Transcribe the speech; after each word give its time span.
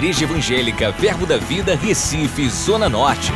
Igreja 0.00 0.24
Evangélica 0.24 0.90
Verbo 0.92 1.26
da 1.26 1.36
Vida, 1.36 1.76
Recife, 1.76 2.48
Zona 2.48 2.88
Norte. 2.88 3.30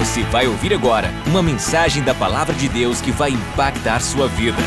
Você 0.00 0.24
vai 0.24 0.48
ouvir 0.48 0.74
agora 0.74 1.12
uma 1.28 1.40
mensagem 1.40 2.02
da 2.02 2.12
Palavra 2.12 2.52
de 2.52 2.68
Deus 2.68 3.00
que 3.00 3.12
vai 3.12 3.30
impactar 3.30 4.00
sua 4.00 4.26
vida. 4.26 4.58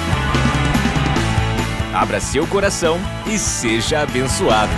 Abra 1.94 2.22
seu 2.22 2.48
coração 2.48 2.98
e 3.28 3.38
seja 3.38 4.00
abençoado. 4.00 4.72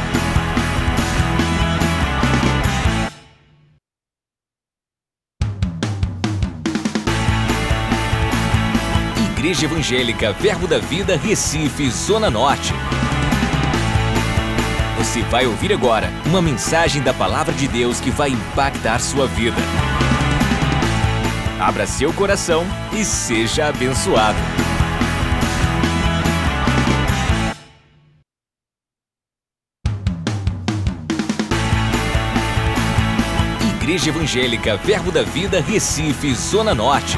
Igreja 9.38 9.66
Evangélica 9.66 10.34
Verbo 10.34 10.66
da 10.66 10.80
Vida, 10.80 11.16
Recife, 11.16 11.88
Zona 11.92 12.32
Norte. 12.32 12.74
Você 14.98 15.22
vai 15.22 15.46
ouvir 15.46 15.72
agora 15.72 16.12
uma 16.26 16.42
mensagem 16.42 17.04
da 17.04 17.14
Palavra 17.14 17.54
de 17.54 17.68
Deus 17.68 18.00
que 18.00 18.10
vai 18.10 18.32
impactar 18.32 19.00
sua 19.00 19.28
vida. 19.28 19.56
Abra 21.60 21.86
seu 21.86 22.12
coração 22.12 22.66
e 22.92 23.06
seja 23.06 23.68
abençoado. 23.68 24.38
Igreja 33.76 34.10
Evangélica 34.10 34.78
Verbo 34.78 35.12
da 35.12 35.22
Vida, 35.22 35.62
Recife, 35.62 36.34
Zona 36.34 36.74
Norte. 36.74 37.18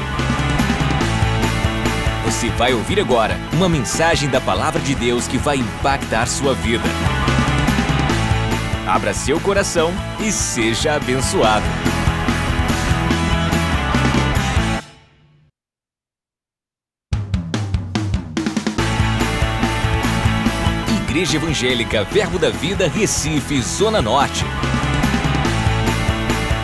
Você 2.26 2.50
vai 2.50 2.74
ouvir 2.74 3.00
agora 3.00 3.36
uma 3.54 3.68
mensagem 3.70 4.28
da 4.28 4.40
Palavra 4.40 4.80
de 4.80 4.94
Deus 4.94 5.26
que 5.26 5.38
vai 5.38 5.56
impactar 5.56 6.26
sua 6.26 6.54
vida. 6.54 6.84
Abra 8.90 9.14
seu 9.14 9.38
coração 9.38 9.92
e 10.18 10.32
seja 10.32 10.96
abençoado. 10.96 11.64
Igreja 21.04 21.36
Evangélica 21.36 22.02
Verbo 22.02 22.36
da 22.36 22.50
Vida, 22.50 22.88
Recife, 22.88 23.62
Zona 23.62 24.02
Norte. 24.02 24.44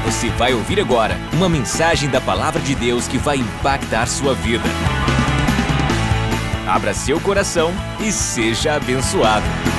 Você 0.04 0.28
vai 0.30 0.52
ouvir 0.52 0.80
agora 0.80 1.16
uma 1.32 1.48
mensagem 1.48 2.10
da 2.10 2.20
Palavra 2.20 2.60
de 2.60 2.74
Deus 2.74 3.06
que 3.06 3.19
vai 3.19 3.36
impactar 3.36 4.08
sua 4.08 4.34
vida. 4.34 4.69
Abra 6.66 6.92
seu 6.92 7.20
coração 7.20 7.72
e 8.00 8.10
seja 8.10 8.74
abençoado. 8.74 9.75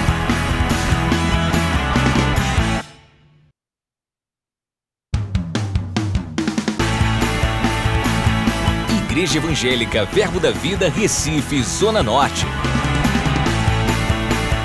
Igreja 9.18 9.40
Evangélica 9.40 10.06
Verbo 10.06 10.40
da 10.40 10.52
Vida, 10.52 10.90
Recife, 10.90 11.64
Zona 11.64 12.04
Norte. 12.04 12.46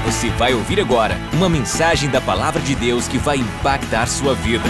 Você 0.05 0.28
vai 0.28 0.53
ouvir 0.53 0.78
agora 0.78 1.17
uma 1.33 1.48
mensagem 1.48 2.11
da 2.11 2.20
Palavra 2.20 2.61
de 2.61 2.75
Deus 2.75 3.09
que 3.09 3.17
vai 3.17 3.39
impactar 3.39 4.06
sua 4.06 4.34
vida. 4.34 4.62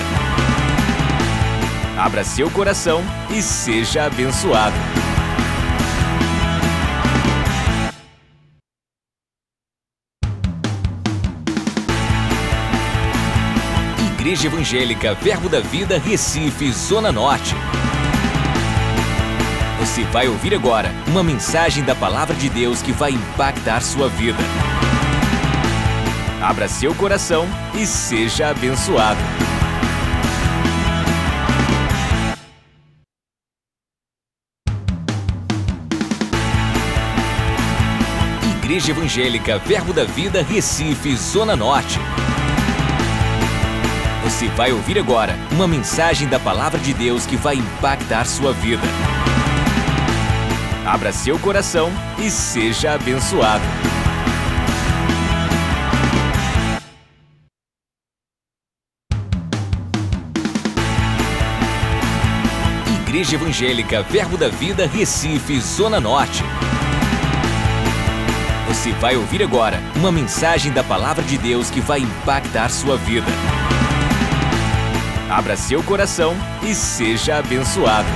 Abra 1.98 2.22
seu 2.22 2.48
coração 2.48 3.02
e 3.28 3.42
seja 3.42 4.04
abençoado. 4.04 4.76
Igreja 14.14 14.46
Evangélica 14.46 15.12
Verbo 15.14 15.48
da 15.48 15.58
Vida, 15.58 15.98
Recife, 15.98 16.70
Zona 16.70 17.10
Norte. 17.10 17.56
Você 19.82 20.04
vai 20.04 20.28
ouvir 20.28 20.54
agora 20.54 20.92
uma 21.08 21.24
mensagem 21.24 21.82
da 21.82 21.92
Palavra 21.92 22.36
de 22.36 22.48
Deus 22.48 22.80
que 22.80 22.92
vai 22.92 23.10
impactar 23.10 23.80
sua 23.80 24.08
vida. 24.08 24.38
Abra 26.40 26.68
seu 26.68 26.94
coração 26.94 27.48
e 27.74 27.84
seja 27.84 28.50
abençoado. 28.50 29.18
Igreja 38.62 38.92
Evangélica 38.92 39.58
Verbo 39.58 39.92
da 39.92 40.04
Vida, 40.04 40.44
Recife, 40.44 41.16
Zona 41.16 41.56
Norte. 41.56 41.98
Você 44.22 44.46
vai 44.46 44.70
ouvir 44.70 44.96
agora 44.96 45.36
uma 45.50 45.66
mensagem 45.66 46.28
da 46.28 46.38
Palavra 46.38 46.78
de 46.78 46.94
Deus 46.94 47.26
que 47.26 47.34
vai 47.34 47.56
impactar 47.56 48.24
sua 48.24 48.52
vida. 48.52 48.86
Abra 50.84 51.12
seu 51.12 51.38
coração 51.38 51.92
e 52.18 52.28
seja 52.28 52.94
abençoado. 52.94 53.62
Igreja 63.00 63.36
Evangélica 63.36 64.02
Verbo 64.02 64.36
da 64.36 64.48
Vida, 64.48 64.84
Recife, 64.86 65.60
Zona 65.60 66.00
Norte. 66.00 66.42
Você 68.66 68.90
vai 68.92 69.16
ouvir 69.16 69.40
agora 69.40 69.78
uma 69.94 70.10
mensagem 70.10 70.72
da 70.72 70.82
Palavra 70.82 71.22
de 71.22 71.38
Deus 71.38 71.70
que 71.70 71.80
vai 71.80 72.00
impactar 72.00 72.68
sua 72.68 72.96
vida. 72.96 73.30
Abra 75.30 75.56
seu 75.56 75.80
coração 75.84 76.34
e 76.64 76.74
seja 76.74 77.38
abençoado. 77.38 78.08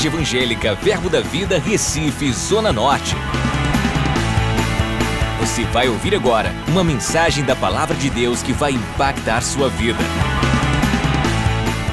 Igreja 0.00 0.16
Evangélica 0.16 0.74
Verbo 0.76 1.10
da 1.10 1.20
Vida, 1.20 1.58
Recife, 1.58 2.32
Zona 2.32 2.72
Norte. 2.72 3.14
Você 5.40 5.62
vai 5.64 5.90
ouvir 5.90 6.14
agora 6.14 6.50
uma 6.68 6.82
mensagem 6.82 7.44
da 7.44 7.54
Palavra 7.54 7.94
de 7.94 8.08
Deus 8.08 8.42
que 8.42 8.52
vai 8.52 8.72
impactar 8.72 9.42
sua 9.42 9.68
vida. 9.68 9.98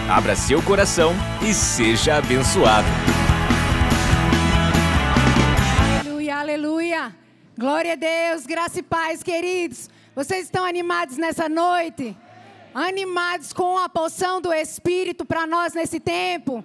Abra 0.09 0.37
seu 0.37 0.61
coração 0.63 1.13
e 1.41 1.53
seja 1.53 2.17
abençoado. 2.17 2.87
Aleluia, 5.99 6.37
aleluia. 6.37 7.15
Glória 7.57 7.91
a 7.91 7.95
Deus, 7.95 8.45
graça 8.45 8.79
e 8.79 8.83
paz, 8.83 9.21
queridos. 9.21 9.89
Vocês 10.15 10.45
estão 10.45 10.63
animados 10.63 11.17
nessa 11.17 11.49
noite? 11.49 12.15
Animados 12.73 13.51
com 13.51 13.77
a 13.77 13.89
poção 13.89 14.39
do 14.39 14.53
Espírito 14.53 15.25
para 15.25 15.45
nós 15.45 15.73
nesse 15.73 15.99
tempo? 15.99 16.63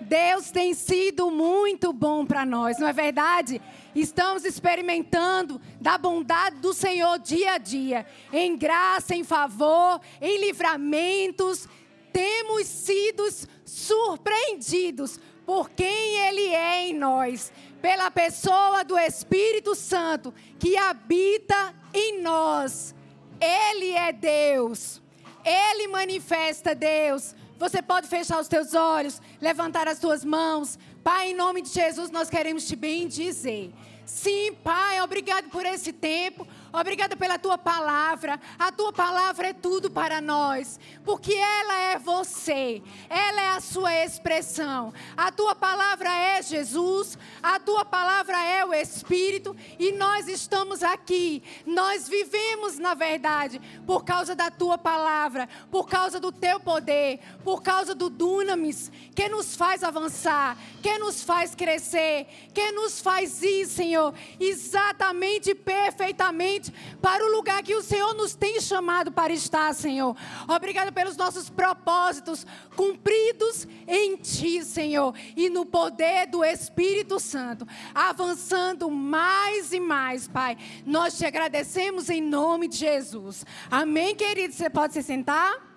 Deus 0.00 0.50
tem 0.50 0.74
sido 0.74 1.30
muito 1.30 1.92
bom 1.92 2.24
para 2.24 2.44
nós, 2.46 2.78
não 2.78 2.88
é 2.88 2.92
verdade? 2.92 3.60
Estamos 3.94 4.44
experimentando 4.44 5.60
da 5.80 5.98
bondade 5.98 6.56
do 6.56 6.72
Senhor 6.72 7.18
dia 7.18 7.52
a 7.52 7.58
dia, 7.58 8.06
em 8.32 8.56
graça, 8.56 9.14
em 9.14 9.24
favor, 9.24 10.00
em 10.20 10.40
livramentos. 10.40 11.68
Temos 12.12 12.66
sido 12.66 13.24
surpreendidos 13.64 15.20
por 15.44 15.70
quem 15.70 16.16
Ele 16.28 16.48
é 16.48 16.88
em 16.88 16.94
nós, 16.94 17.52
pela 17.82 18.10
pessoa 18.10 18.84
do 18.84 18.98
Espírito 18.98 19.74
Santo 19.74 20.32
que 20.58 20.76
habita 20.76 21.74
em 21.92 22.20
nós. 22.20 22.94
Ele 23.40 23.92
é 23.92 24.12
Deus, 24.12 25.00
Ele 25.44 25.88
manifesta 25.88 26.74
Deus. 26.74 27.34
Você 27.60 27.82
pode 27.82 28.08
fechar 28.08 28.40
os 28.40 28.48
teus 28.48 28.72
olhos, 28.72 29.20
levantar 29.38 29.86
as 29.86 29.98
tuas 29.98 30.24
mãos. 30.24 30.78
Pai, 31.04 31.32
em 31.32 31.34
nome 31.34 31.60
de 31.60 31.68
Jesus, 31.68 32.10
nós 32.10 32.30
queremos 32.30 32.66
te 32.66 32.74
bendizer. 32.74 33.70
Sim, 34.06 34.54
Pai, 34.64 34.98
obrigado 35.02 35.50
por 35.50 35.66
esse 35.66 35.92
tempo. 35.92 36.48
Obrigada 36.72 37.16
pela 37.16 37.38
tua 37.38 37.58
palavra. 37.58 38.40
A 38.58 38.70
tua 38.70 38.92
palavra 38.92 39.48
é 39.48 39.52
tudo 39.52 39.90
para 39.90 40.20
nós, 40.20 40.78
porque 41.04 41.34
ela 41.34 41.76
é 41.92 41.98
você. 41.98 42.82
Ela 43.08 43.42
é 43.42 43.48
a 43.50 43.60
sua 43.60 43.94
expressão. 43.94 44.94
A 45.16 45.32
tua 45.32 45.54
palavra 45.54 46.08
é 46.08 46.42
Jesus, 46.42 47.18
a 47.42 47.58
tua 47.58 47.84
palavra 47.84 48.40
é 48.44 48.64
o 48.64 48.72
Espírito 48.72 49.56
e 49.78 49.92
nós 49.92 50.28
estamos 50.28 50.82
aqui. 50.82 51.42
Nós 51.66 52.08
vivemos 52.08 52.78
na 52.78 52.94
verdade 52.94 53.60
por 53.86 54.04
causa 54.04 54.34
da 54.34 54.50
tua 54.50 54.78
palavra, 54.78 55.48
por 55.70 55.88
causa 55.88 56.20
do 56.20 56.30
teu 56.30 56.60
poder, 56.60 57.18
por 57.42 57.62
causa 57.62 57.94
do 57.94 58.08
dunamis 58.08 58.92
que 59.14 59.28
nos 59.28 59.56
faz 59.56 59.82
avançar, 59.82 60.56
que 60.82 60.98
nos 60.98 61.22
faz 61.24 61.54
crescer, 61.54 62.26
que 62.54 62.70
nos 62.72 63.00
faz 63.00 63.42
ir, 63.42 63.66
Senhor, 63.66 64.14
exatamente 64.38 65.54
perfeitamente 65.54 66.59
para 67.00 67.24
o 67.24 67.30
lugar 67.30 67.62
que 67.62 67.74
o 67.74 67.82
Senhor 67.82 68.14
nos 68.14 68.34
tem 68.34 68.60
chamado 68.60 69.12
para 69.12 69.32
estar, 69.32 69.74
Senhor. 69.74 70.16
Obrigada 70.48 70.92
pelos 70.92 71.16
nossos 71.16 71.48
propósitos 71.48 72.46
cumpridos 72.76 73.66
em 73.86 74.16
Ti, 74.16 74.64
Senhor, 74.64 75.14
e 75.36 75.48
no 75.48 75.64
poder 75.64 76.26
do 76.26 76.44
Espírito 76.44 77.20
Santo, 77.20 77.66
avançando 77.94 78.90
mais 78.90 79.72
e 79.72 79.80
mais, 79.80 80.28
Pai. 80.28 80.56
Nós 80.84 81.16
te 81.16 81.24
agradecemos 81.24 82.10
em 82.10 82.20
nome 82.20 82.68
de 82.68 82.76
Jesus. 82.76 83.46
Amém, 83.70 84.14
querido? 84.14 84.54
Você 84.54 84.68
pode 84.68 84.92
se 84.92 85.02
sentar? 85.02 85.70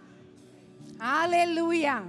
Aleluia. 1.00 2.04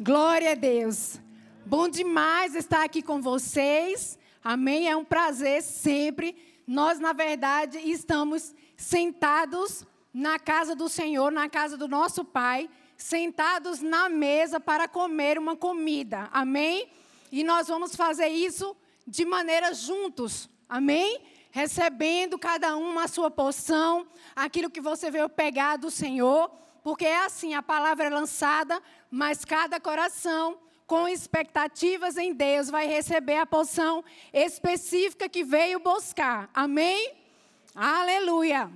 Glória 0.00 0.52
a 0.52 0.54
Deus. 0.54 1.20
Bom 1.64 1.88
demais 1.88 2.54
estar 2.54 2.84
aqui 2.84 3.02
com 3.02 3.20
vocês. 3.20 4.18
Amém? 4.42 4.88
É 4.88 4.96
um 4.96 5.04
prazer 5.04 5.62
sempre. 5.62 6.34
Nós, 6.66 6.98
na 6.98 7.12
verdade, 7.12 7.78
estamos 7.78 8.54
sentados 8.76 9.84
na 10.12 10.38
casa 10.38 10.74
do 10.74 10.88
Senhor, 10.88 11.30
na 11.30 11.48
casa 11.48 11.76
do 11.76 11.86
nosso 11.86 12.24
Pai, 12.24 12.68
sentados 12.96 13.80
na 13.80 14.08
mesa 14.08 14.60
para 14.60 14.88
comer 14.88 15.38
uma 15.38 15.56
comida. 15.56 16.28
Amém? 16.32 16.88
E 17.32 17.42
nós 17.44 17.68
vamos 17.68 17.94
fazer 17.94 18.28
isso 18.28 18.76
de 19.06 19.24
maneira 19.24 19.72
juntos. 19.72 20.48
Amém? 20.68 21.20
Recebendo 21.50 22.38
cada 22.38 22.76
um 22.76 22.98
a 22.98 23.08
sua 23.08 23.30
porção, 23.30 24.06
aquilo 24.36 24.70
que 24.70 24.80
você 24.80 25.10
veio 25.10 25.28
pegar 25.28 25.76
do 25.76 25.90
Senhor, 25.90 26.50
porque 26.82 27.04
é 27.04 27.24
assim, 27.24 27.54
a 27.54 27.62
palavra 27.62 28.06
é 28.06 28.10
lançada, 28.10 28.80
mas 29.10 29.44
cada 29.44 29.80
coração 29.80 30.58
com 30.90 31.06
expectativas 31.06 32.16
em 32.16 32.34
Deus, 32.34 32.68
vai 32.68 32.84
receber 32.84 33.36
a 33.36 33.46
porção 33.46 34.02
específica 34.32 35.28
que 35.28 35.44
veio 35.44 35.78
buscar. 35.78 36.50
Amém? 36.52 37.14
Aleluia. 37.72 38.68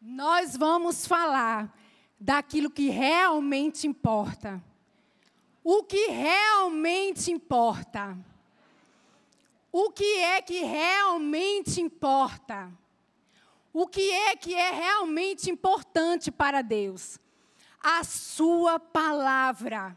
Nós 0.00 0.56
vamos 0.56 1.08
falar 1.08 1.76
daquilo 2.20 2.70
que 2.70 2.88
realmente 2.88 3.88
importa. 3.88 4.62
O 5.64 5.82
que 5.82 6.06
realmente 6.06 7.32
importa. 7.32 8.16
O 9.72 9.90
que 9.90 10.18
é 10.20 10.40
que 10.40 10.60
realmente 10.62 11.80
importa? 11.80 12.70
O 13.72 13.88
que 13.88 14.08
é 14.12 14.36
que 14.36 14.54
é 14.54 14.70
realmente 14.70 15.50
importante 15.50 16.30
para 16.30 16.62
Deus? 16.62 17.18
A 17.82 18.04
sua 18.04 18.78
palavra 18.78 19.96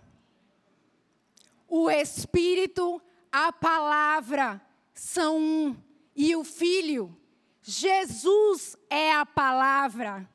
o 1.71 1.89
Espírito, 1.89 3.01
a 3.31 3.53
palavra 3.53 4.61
são 4.93 5.37
um. 5.39 5.77
E 6.13 6.35
o 6.35 6.43
Filho, 6.43 7.17
Jesus 7.61 8.75
é 8.89 9.13
a 9.13 9.25
palavra. 9.25 10.29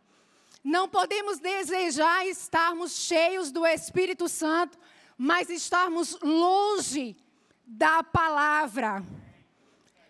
Não 0.64 0.88
podemos 0.88 1.38
desejar 1.38 2.26
estarmos 2.26 2.92
cheios 2.92 3.52
do 3.52 3.66
Espírito 3.66 4.30
Santo, 4.30 4.78
mas 5.18 5.50
estarmos 5.50 6.18
longe 6.22 7.14
da 7.66 8.02
palavra. 8.02 9.04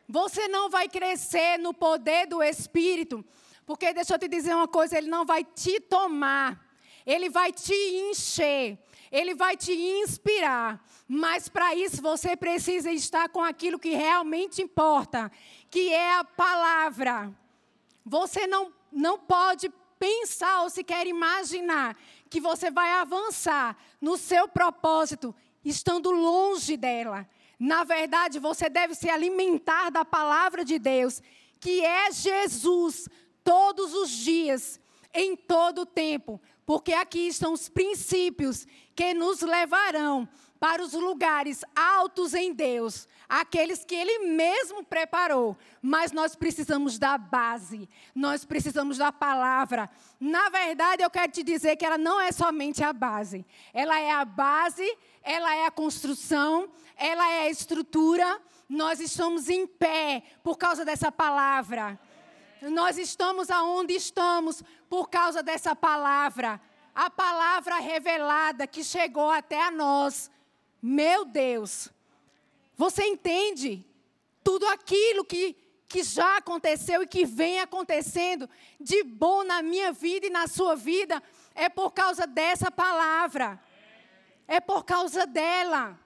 Você 0.09 0.47
não 0.47 0.71
vai 0.71 0.89
crescer 0.89 1.59
no 1.59 1.75
poder 1.75 2.29
do 2.29 2.41
Espírito, 2.41 3.25
porque 3.67 3.93
deixa 3.93 4.15
eu 4.15 4.19
te 4.21 4.29
dizer 4.29 4.55
uma 4.55 4.69
coisa, 4.69 4.97
ele 4.97 5.11
não 5.11 5.27
vai 5.27 5.43
te 5.43 5.81
tomar, 5.81 6.65
ele 7.05 7.29
vai 7.29 7.53
te 7.53 7.75
encher, 7.75 8.79
ele 9.11 9.35
vai 9.35 9.57
te 9.57 9.73
inspirar. 9.73 10.85
Mas 11.09 11.49
para 11.49 11.75
isso 11.75 12.03
você 12.03 12.37
precisa 12.37 12.91
estar 12.91 13.29
com 13.29 13.43
aquilo 13.43 13.79
que 13.79 13.91
realmente 13.91 14.63
importa, 14.63 15.31
que 15.71 15.93
é 15.93 16.15
a 16.15 16.25
palavra. 16.25 17.33
Você 18.05 18.47
não, 18.47 18.73
não 18.93 19.19
pode 19.19 19.73
pensar 19.99 20.63
ou 20.63 20.71
sequer 20.71 21.07
imaginar 21.07 21.97
que 22.29 22.41
você 22.41 22.71
vai 22.71 22.91
avançar 22.91 23.77
no 24.01 24.17
seu 24.17 24.49
propósito 24.49 25.35
estando 25.65 26.11
longe 26.11 26.77
dela. 26.77 27.29
Na 27.59 27.85
verdade, 27.85 28.39
você 28.39 28.69
deve 28.69 28.95
se 28.95 29.09
alimentar 29.09 29.91
da 29.91 30.05
palavra 30.05 30.65
de 30.65 30.79
Deus, 30.79 31.23
que 31.59 31.85
é 31.85 32.13
Jesus, 32.13 33.09
todos 33.43 33.95
os 33.95 34.11
dias, 34.11 34.79
em 35.15 35.35
todo 35.35 35.83
o 35.83 35.87
tempo, 35.87 36.41
porque 36.67 36.93
aqui 36.93 37.29
estão 37.29 37.53
os 37.53 37.69
princípios 37.69 38.67
que 38.97 39.13
nos 39.13 39.43
levarão 39.43 40.27
para 40.59 40.83
os 40.83 40.95
lugares 40.95 41.63
altos 41.75 42.33
em 42.33 42.53
Deus, 42.53 43.07
aqueles 43.29 43.85
que 43.85 43.95
Ele 43.95 44.21
mesmo 44.21 44.83
preparou. 44.83 45.57
Mas 45.83 46.13
nós 46.13 46.35
precisamos 46.35 46.99
da 46.99 47.19
base, 47.19 47.89
nós 48.15 48.45
precisamos 48.45 48.97
da 48.97 49.13
palavra. 49.13 49.91
Na 50.19 50.49
verdade, 50.49 51.03
eu 51.03 51.11
quero 51.11 51.31
te 51.31 51.43
dizer 51.43 51.77
que 51.77 51.85
ela 51.85 51.99
não 51.99 52.19
é 52.19 52.33
somente 52.33 52.83
a 52.83 52.93
base, 52.93 53.45
ela 53.75 54.01
é 54.01 54.11
a 54.11 54.25
base, 54.25 54.97
ela 55.23 55.55
é 55.55 55.67
a 55.67 55.71
construção, 55.71 56.71
ela 56.97 57.31
é 57.31 57.43
a 57.43 57.51
estrutura. 57.51 58.41
Nós 58.69 58.99
estamos 58.99 59.49
em 59.49 59.67
pé 59.67 60.23
por 60.43 60.57
causa 60.57 60.85
dessa 60.85 61.13
palavra. 61.13 62.01
Nós 62.63 62.97
estamos 62.97 63.51
aonde 63.51 63.93
estamos 63.95 64.63
por 64.89 65.09
causa 65.11 65.43
dessa 65.43 65.77
palavra. 65.77 66.61
A 66.97 67.11
palavra 67.11 67.79
revelada 67.79 68.67
que 68.67 68.83
chegou 68.83 69.31
até 69.31 69.63
a 69.63 69.71
nós 69.71 70.31
meu 70.81 71.25
Deus, 71.25 71.89
você 72.77 73.05
entende 73.05 73.85
tudo 74.45 74.65
aquilo 74.69 75.25
que, 75.25 75.57
que 75.89 76.03
já 76.05 76.37
aconteceu 76.37 77.03
e 77.03 77.09
que 77.09 77.25
vem 77.27 77.59
acontecendo 77.59 78.49
de 78.79 79.03
bom 79.03 79.43
na 79.43 79.63
minha 79.63 79.91
vida 79.91 80.27
e 80.27 80.31
na 80.31 80.47
sua 80.47 80.77
vida 80.77 81.21
é 81.57 81.69
por 81.69 81.91
causa 81.91 82.25
dessa 82.25 82.71
palavra. 82.71 83.61
É 84.47 84.61
por 84.61 84.85
causa 84.85 85.27
dela. 85.27 85.99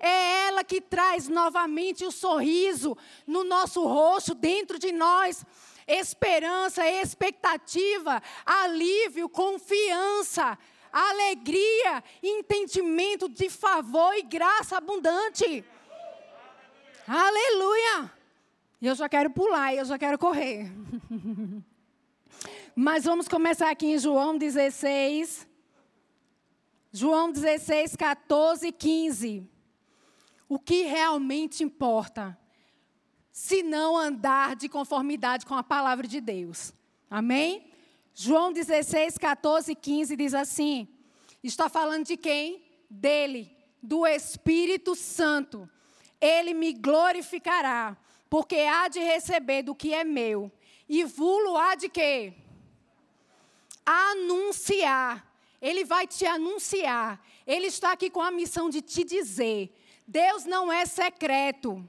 É 0.00 0.46
ela 0.46 0.64
que 0.64 0.80
traz 0.80 1.28
novamente 1.28 2.06
o 2.06 2.10
sorriso 2.10 2.96
no 3.26 3.44
nosso 3.44 3.84
rosto, 3.84 4.34
dentro 4.34 4.78
de 4.78 4.92
nós. 4.92 5.44
Esperança, 5.88 6.86
expectativa, 6.86 8.22
alívio, 8.44 9.28
confiança 9.28 10.58
alegria, 10.92 12.02
entendimento 12.22 13.28
de 13.28 13.48
favor 13.48 14.14
e 14.14 14.22
graça 14.22 14.76
abundante. 14.76 15.64
Aleluia! 17.06 18.12
Eu 18.80 18.94
já 18.94 19.08
quero 19.08 19.30
pular, 19.30 19.74
eu 19.74 19.84
já 19.84 19.98
quero 19.98 20.18
correr. 20.18 20.70
Mas 22.74 23.04
vamos 23.04 23.26
começar 23.26 23.70
aqui 23.70 23.86
em 23.86 23.98
João 23.98 24.36
16. 24.38 25.48
João 26.92 27.32
16, 27.32 27.96
14 27.96 28.68
e 28.68 28.72
15. 28.72 29.50
O 30.48 30.58
que 30.58 30.82
realmente 30.82 31.64
importa? 31.64 32.38
Se 33.38 33.62
não 33.62 33.96
andar 33.96 34.56
de 34.56 34.68
conformidade 34.68 35.46
com 35.46 35.54
a 35.54 35.62
palavra 35.62 36.08
de 36.08 36.20
Deus. 36.20 36.74
Amém? 37.08 37.70
João 38.12 38.52
16, 38.52 39.16
14 39.16 39.70
e 39.70 39.76
15 39.76 40.16
diz 40.16 40.34
assim: 40.34 40.88
está 41.40 41.68
falando 41.68 42.04
de 42.04 42.16
quem? 42.16 42.60
Dele, 42.90 43.56
do 43.80 44.04
Espírito 44.04 44.96
Santo. 44.96 45.70
Ele 46.20 46.52
me 46.52 46.72
glorificará, 46.72 47.96
porque 48.28 48.56
há 48.56 48.88
de 48.88 48.98
receber 48.98 49.62
do 49.62 49.72
que 49.72 49.94
é 49.94 50.02
meu, 50.02 50.50
e 50.88 51.04
vulo 51.04 51.56
há 51.56 51.76
de 51.76 51.88
quê? 51.88 52.34
Anunciar. 53.86 55.24
Ele 55.62 55.84
vai 55.84 56.08
te 56.08 56.26
anunciar. 56.26 57.24
Ele 57.46 57.68
está 57.68 57.92
aqui 57.92 58.10
com 58.10 58.20
a 58.20 58.32
missão 58.32 58.68
de 58.68 58.82
te 58.82 59.04
dizer: 59.04 59.72
Deus 60.04 60.44
não 60.44 60.72
é 60.72 60.84
secreto. 60.84 61.88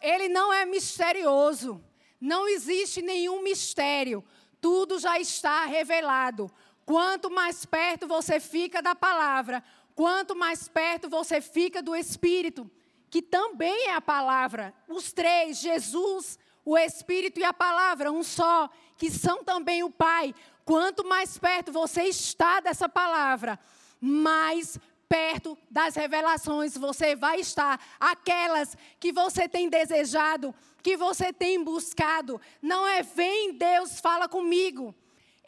Ele 0.00 0.28
não 0.28 0.52
é 0.52 0.64
misterioso. 0.64 1.82
Não 2.20 2.48
existe 2.48 3.00
nenhum 3.02 3.42
mistério 3.42 4.24
tudo 4.60 4.98
já 4.98 5.18
está 5.18 5.64
revelado. 5.64 6.50
Quanto 6.84 7.30
mais 7.30 7.64
perto 7.64 8.06
você 8.06 8.38
fica 8.38 8.82
da 8.82 8.94
palavra, 8.94 9.62
quanto 9.94 10.36
mais 10.36 10.68
perto 10.68 11.08
você 11.08 11.40
fica 11.40 11.82
do 11.82 11.94
Espírito, 11.94 12.70
que 13.08 13.22
também 13.22 13.88
é 13.88 13.94
a 13.94 14.00
palavra. 14.00 14.74
Os 14.88 15.12
três, 15.12 15.58
Jesus, 15.58 16.38
o 16.64 16.76
Espírito 16.76 17.40
e 17.40 17.44
a 17.44 17.52
palavra, 17.52 18.12
um 18.12 18.22
só, 18.22 18.68
que 18.96 19.10
são 19.10 19.42
também 19.42 19.82
o 19.82 19.90
Pai. 19.90 20.34
Quanto 20.64 21.04
mais 21.04 21.38
perto 21.38 21.72
você 21.72 22.04
está 22.04 22.60
dessa 22.60 22.88
palavra, 22.88 23.58
mais 24.00 24.78
perto 25.10 25.58
das 25.68 25.96
revelações 25.96 26.78
você 26.78 27.16
vai 27.16 27.40
estar. 27.40 27.84
Aquelas 27.98 28.76
que 29.00 29.12
você 29.12 29.48
tem 29.48 29.68
desejado, 29.68 30.54
que 30.84 30.96
você 30.96 31.32
tem 31.32 31.62
buscado. 31.64 32.40
Não 32.62 32.86
é 32.86 33.02
vem 33.02 33.52
Deus, 33.52 33.98
fala 33.98 34.28
comigo. 34.28 34.94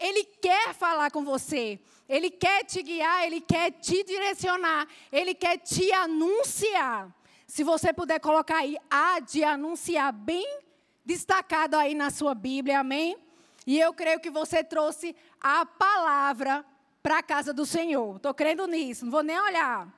Ele 0.01 0.25
quer 0.25 0.75
falar 0.75 1.13
com 1.13 1.25
você. 1.25 1.79
Ele 2.09 2.29
quer 2.29 2.65
te 2.65 2.83
guiar, 2.83 3.25
ele 3.25 3.41
quer 3.41 3.71
te 3.71 4.03
direcionar, 4.03 4.89
ele 5.13 5.33
quer 5.33 5.59
te 5.59 5.93
anunciar. 5.93 7.09
Se 7.47 7.63
você 7.63 7.93
puder 7.93 8.19
colocar 8.19 8.59
aí, 8.59 8.77
há 8.91 9.21
de 9.21 9.45
anunciar 9.45 10.13
bem 10.13 10.59
destacado 11.05 11.77
aí 11.77 11.95
na 11.95 12.11
sua 12.11 12.35
Bíblia, 12.35 12.81
amém? 12.81 13.17
E 13.65 13.79
eu 13.79 13.95
creio 13.95 14.19
que 14.19 14.31
você 14.31 14.65
trouxe 14.65 15.15
a 15.41 15.65
palavra 15.65 16.65
para 17.03 17.19
a 17.19 17.23
casa 17.23 17.53
do 17.53 17.67
Senhor. 17.67 18.17
Estou 18.17 18.33
crendo 18.33 18.67
nisso, 18.67 19.05
não 19.05 19.13
vou 19.13 19.23
nem 19.23 19.39
olhar. 19.39 19.89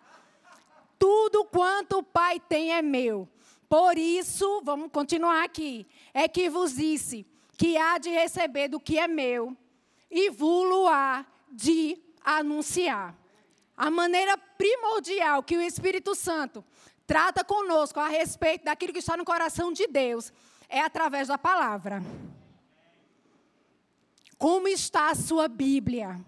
Tudo 0.99 1.45
quanto 1.45 1.99
o 1.99 2.03
Pai 2.03 2.41
tem 2.41 2.73
é 2.73 2.81
meu. 2.81 3.29
Por 3.69 3.99
isso, 3.99 4.63
vamos 4.65 4.91
continuar 4.91 5.45
aqui. 5.45 5.87
É 6.13 6.29
que 6.29 6.49
vos 6.49 6.77
disse 6.77 7.27
que 7.57 7.77
há 7.77 7.99
de 7.99 8.11
receber 8.11 8.69
do 8.69 8.81
que 8.81 8.99
é 8.99 9.07
meu 9.07 9.57
e 10.11 10.31
vulo 10.31 10.89
há 10.89 11.27
de 11.51 12.01
anunciar. 12.25 13.15
A 13.77 13.91
maneira 13.91 14.39
primordial 14.39 15.43
que 15.43 15.57
o 15.57 15.63
Espírito 15.63 16.15
Santo 16.15 16.65
trata 17.07 17.45
conosco 17.45 18.01
a 18.01 18.09
respeito 18.09 18.65
daquilo 18.65 18.93
que 18.93 19.01
está 19.01 19.17
no 19.17 19.25
coração 19.25 19.73
de 19.73 19.87
Deus 19.87 20.33
é 20.69 20.81
através 20.81 21.29
da 21.29 21.37
palavra. 21.37 22.03
Como 24.39 24.69
está 24.69 25.11
a 25.11 25.15
sua 25.15 25.49
Bíblia? 25.49 26.25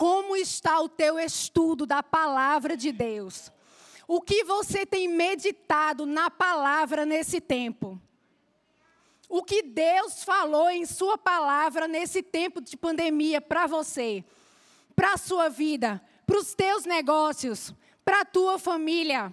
Como 0.00 0.34
está 0.34 0.80
o 0.80 0.88
teu 0.88 1.18
estudo 1.18 1.84
da 1.84 2.02
palavra 2.02 2.74
de 2.74 2.90
Deus? 2.90 3.52
O 4.08 4.22
que 4.22 4.42
você 4.44 4.86
tem 4.86 5.06
meditado 5.06 6.06
na 6.06 6.30
palavra 6.30 7.04
nesse 7.04 7.38
tempo? 7.38 8.00
O 9.28 9.42
que 9.42 9.62
Deus 9.62 10.24
falou 10.24 10.70
em 10.70 10.86
Sua 10.86 11.18
palavra 11.18 11.86
nesse 11.86 12.22
tempo 12.22 12.62
de 12.62 12.78
pandemia 12.78 13.42
para 13.42 13.66
você, 13.66 14.24
para 14.96 15.12
a 15.12 15.18
sua 15.18 15.50
vida, 15.50 16.00
para 16.26 16.38
os 16.38 16.54
teus 16.54 16.86
negócios, 16.86 17.74
para 18.02 18.22
a 18.22 18.24
tua 18.24 18.58
família? 18.58 19.30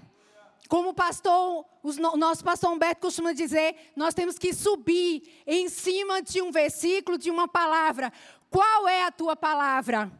Como 0.67 0.89
o 0.89 0.93
pastor, 0.93 1.65
o 1.81 2.17
nosso 2.17 2.43
pastor 2.43 2.74
Humberto 2.74 3.00
costuma 3.00 3.31
dizer, 3.31 3.93
nós 3.95 4.13
temos 4.13 4.38
que 4.38 4.53
subir 4.53 5.41
em 5.47 5.69
cima 5.69 6.21
de 6.21 6.41
um 6.41 6.51
versículo, 6.51 7.17
de 7.17 7.31
uma 7.31 7.47
palavra. 7.47 8.12
Qual 8.50 8.86
é 8.86 9.05
a 9.05 9.12
tua 9.13 9.33
palavra? 9.33 10.12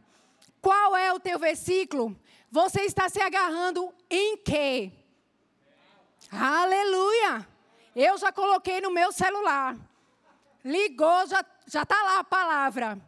Qual 0.60 0.96
é 0.96 1.12
o 1.12 1.20
teu 1.20 1.38
versículo? 1.38 2.18
Você 2.50 2.82
está 2.82 3.08
se 3.08 3.20
agarrando 3.20 3.92
em 4.10 4.36
quê? 4.36 4.92
Aleluia! 6.30 7.46
Eu 7.94 8.16
já 8.18 8.30
coloquei 8.32 8.80
no 8.80 8.90
meu 8.90 9.12
celular. 9.12 9.76
Ligou, 10.64 11.26
já 11.26 11.44
está 11.82 12.02
lá 12.02 12.18
a 12.20 12.24
palavra. 12.24 12.98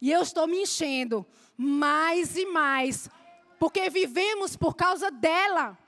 E 0.00 0.10
eu 0.10 0.22
estou 0.22 0.46
me 0.46 0.62
enchendo 0.62 1.26
mais 1.56 2.36
e 2.36 2.46
mais. 2.46 3.08
Porque 3.58 3.88
vivemos 3.88 4.56
por 4.56 4.76
causa 4.76 5.10
dela. 5.10 5.78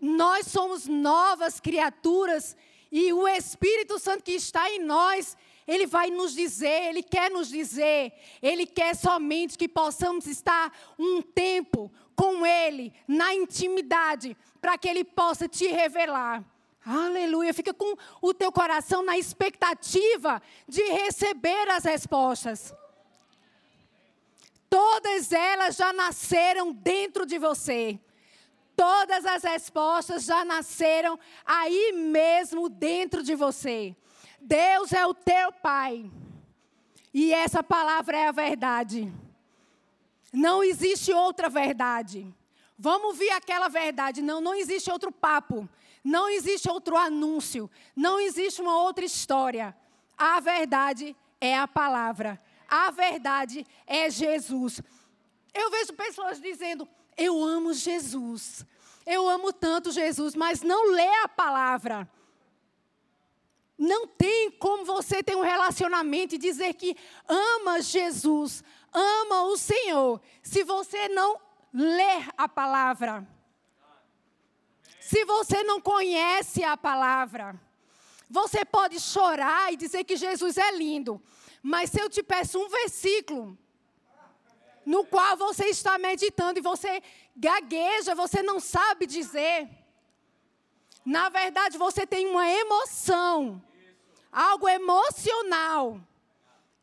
Nós 0.00 0.46
somos 0.46 0.86
novas 0.86 1.58
criaturas 1.58 2.56
e 2.90 3.12
o 3.12 3.26
Espírito 3.26 3.98
Santo 3.98 4.22
que 4.22 4.32
está 4.32 4.70
em 4.70 4.78
nós, 4.78 5.36
ele 5.66 5.86
vai 5.86 6.10
nos 6.10 6.32
dizer, 6.32 6.88
ele 6.88 7.02
quer 7.02 7.30
nos 7.30 7.48
dizer, 7.48 8.12
ele 8.40 8.66
quer 8.66 8.94
somente 8.94 9.58
que 9.58 9.68
possamos 9.68 10.26
estar 10.26 10.72
um 10.98 11.20
tempo 11.20 11.90
com 12.14 12.46
ele 12.46 12.92
na 13.06 13.34
intimidade, 13.34 14.36
para 14.60 14.78
que 14.78 14.88
ele 14.88 15.04
possa 15.04 15.48
te 15.48 15.66
revelar. 15.66 16.44
Aleluia. 16.84 17.52
Fica 17.52 17.74
com 17.74 17.96
o 18.22 18.32
teu 18.32 18.52
coração 18.52 19.02
na 19.02 19.18
expectativa 19.18 20.40
de 20.68 20.82
receber 20.84 21.68
as 21.68 21.84
respostas. 21.84 22.72
Todas 24.70 25.32
elas 25.32 25.76
já 25.76 25.92
nasceram 25.92 26.72
dentro 26.72 27.26
de 27.26 27.38
você. 27.38 27.98
Todas 28.76 29.24
as 29.24 29.42
respostas 29.42 30.24
já 30.24 30.44
nasceram 30.44 31.18
aí 31.44 31.92
mesmo 31.92 32.68
dentro 32.68 33.22
de 33.22 33.34
você. 33.34 33.96
Deus 34.46 34.92
é 34.92 35.04
o 35.04 35.12
teu 35.12 35.52
Pai. 35.52 36.10
E 37.12 37.34
essa 37.34 37.62
palavra 37.62 38.16
é 38.16 38.28
a 38.28 38.32
verdade. 38.32 39.12
Não 40.32 40.62
existe 40.62 41.12
outra 41.12 41.48
verdade. 41.48 42.32
Vamos 42.78 43.16
ver 43.18 43.30
aquela 43.30 43.68
verdade. 43.68 44.22
Não, 44.22 44.40
não 44.40 44.54
existe 44.54 44.90
outro 44.90 45.10
papo. 45.10 45.68
Não 46.04 46.28
existe 46.28 46.70
outro 46.70 46.96
anúncio. 46.96 47.68
Não 47.96 48.20
existe 48.20 48.60
uma 48.60 48.80
outra 48.82 49.04
história. 49.04 49.76
A 50.16 50.38
verdade 50.38 51.16
é 51.40 51.58
a 51.58 51.66
palavra. 51.66 52.40
A 52.68 52.90
verdade 52.90 53.66
é 53.86 54.08
Jesus. 54.08 54.80
Eu 55.52 55.70
vejo 55.70 55.92
pessoas 55.94 56.40
dizendo: 56.40 56.86
eu 57.16 57.42
amo 57.42 57.72
Jesus. 57.72 58.64
Eu 59.04 59.28
amo 59.28 59.52
tanto 59.52 59.90
Jesus, 59.90 60.34
mas 60.34 60.62
não 60.62 60.92
lê 60.92 61.08
a 61.22 61.28
palavra. 61.28 62.08
Não 63.78 64.06
tem 64.06 64.50
como 64.52 64.84
você 64.84 65.22
ter 65.22 65.36
um 65.36 65.42
relacionamento 65.42 66.34
e 66.34 66.38
dizer 66.38 66.74
que 66.74 66.96
ama 67.28 67.80
Jesus, 67.82 68.64
ama 68.92 69.44
o 69.44 69.56
Senhor, 69.56 70.20
se 70.42 70.64
você 70.64 71.08
não 71.08 71.38
ler 71.72 72.28
a 72.38 72.48
palavra. 72.48 73.26
Se 75.00 75.24
você 75.24 75.62
não 75.62 75.80
conhece 75.80 76.64
a 76.64 76.76
palavra. 76.76 77.60
Você 78.28 78.64
pode 78.64 78.98
chorar 78.98 79.72
e 79.72 79.76
dizer 79.76 80.02
que 80.04 80.16
Jesus 80.16 80.56
é 80.56 80.72
lindo, 80.72 81.22
mas 81.62 81.90
se 81.90 82.00
eu 82.00 82.10
te 82.10 82.22
peço 82.22 82.58
um 82.58 82.68
versículo, 82.68 83.56
no 84.84 85.04
qual 85.04 85.36
você 85.36 85.66
está 85.66 85.98
meditando 85.98 86.58
e 86.58 86.62
você 86.62 87.02
gagueja, 87.36 88.14
você 88.14 88.42
não 88.42 88.58
sabe 88.58 89.06
dizer. 89.06 89.68
Na 91.06 91.28
verdade, 91.28 91.78
você 91.78 92.04
tem 92.04 92.26
uma 92.26 92.50
emoção, 92.50 93.62
algo 94.32 94.68
emocional. 94.68 96.00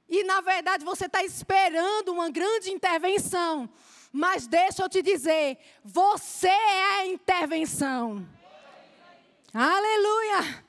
E 0.08 0.24
na 0.24 0.39
verdade, 0.39 0.86
você 0.86 1.08
está 1.08 1.22
esperando 1.25 2.13
uma 2.13 2.30
grande 2.30 2.72
intervenção. 2.72 3.70
Mas 4.13 4.48
deixa 4.48 4.82
eu 4.82 4.88
te 4.88 5.01
dizer, 5.01 5.58
você 5.84 6.48
é 6.48 7.00
a 7.00 7.06
intervenção. 7.08 8.25
Aleluia! 9.53 10.63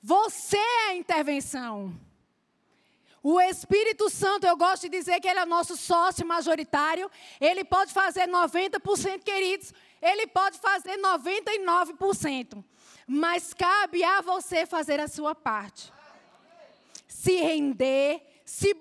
Você 0.00 0.56
é 0.56 0.90
a 0.90 0.94
intervenção. 0.94 1.98
O 3.20 3.40
Espírito 3.40 4.08
Santo, 4.08 4.46
eu 4.46 4.56
gosto 4.56 4.82
de 4.82 4.90
dizer 4.90 5.18
que 5.18 5.26
ele 5.26 5.40
é 5.40 5.46
nosso 5.46 5.76
sócio 5.76 6.24
majoritário. 6.24 7.10
Ele 7.40 7.64
pode 7.64 7.92
fazer 7.92 8.28
90%, 8.28 9.24
queridos. 9.24 9.72
Ele 10.00 10.26
pode 10.26 10.58
fazer 10.58 10.96
99%. 10.98 12.62
Mas 13.06 13.52
cabe 13.52 14.02
a 14.02 14.20
você 14.20 14.64
fazer 14.66 14.98
a 15.00 15.08
sua 15.08 15.34
parte. 15.34 15.92
Se 17.06 17.36
render, 17.36 18.22
se, 18.44 18.76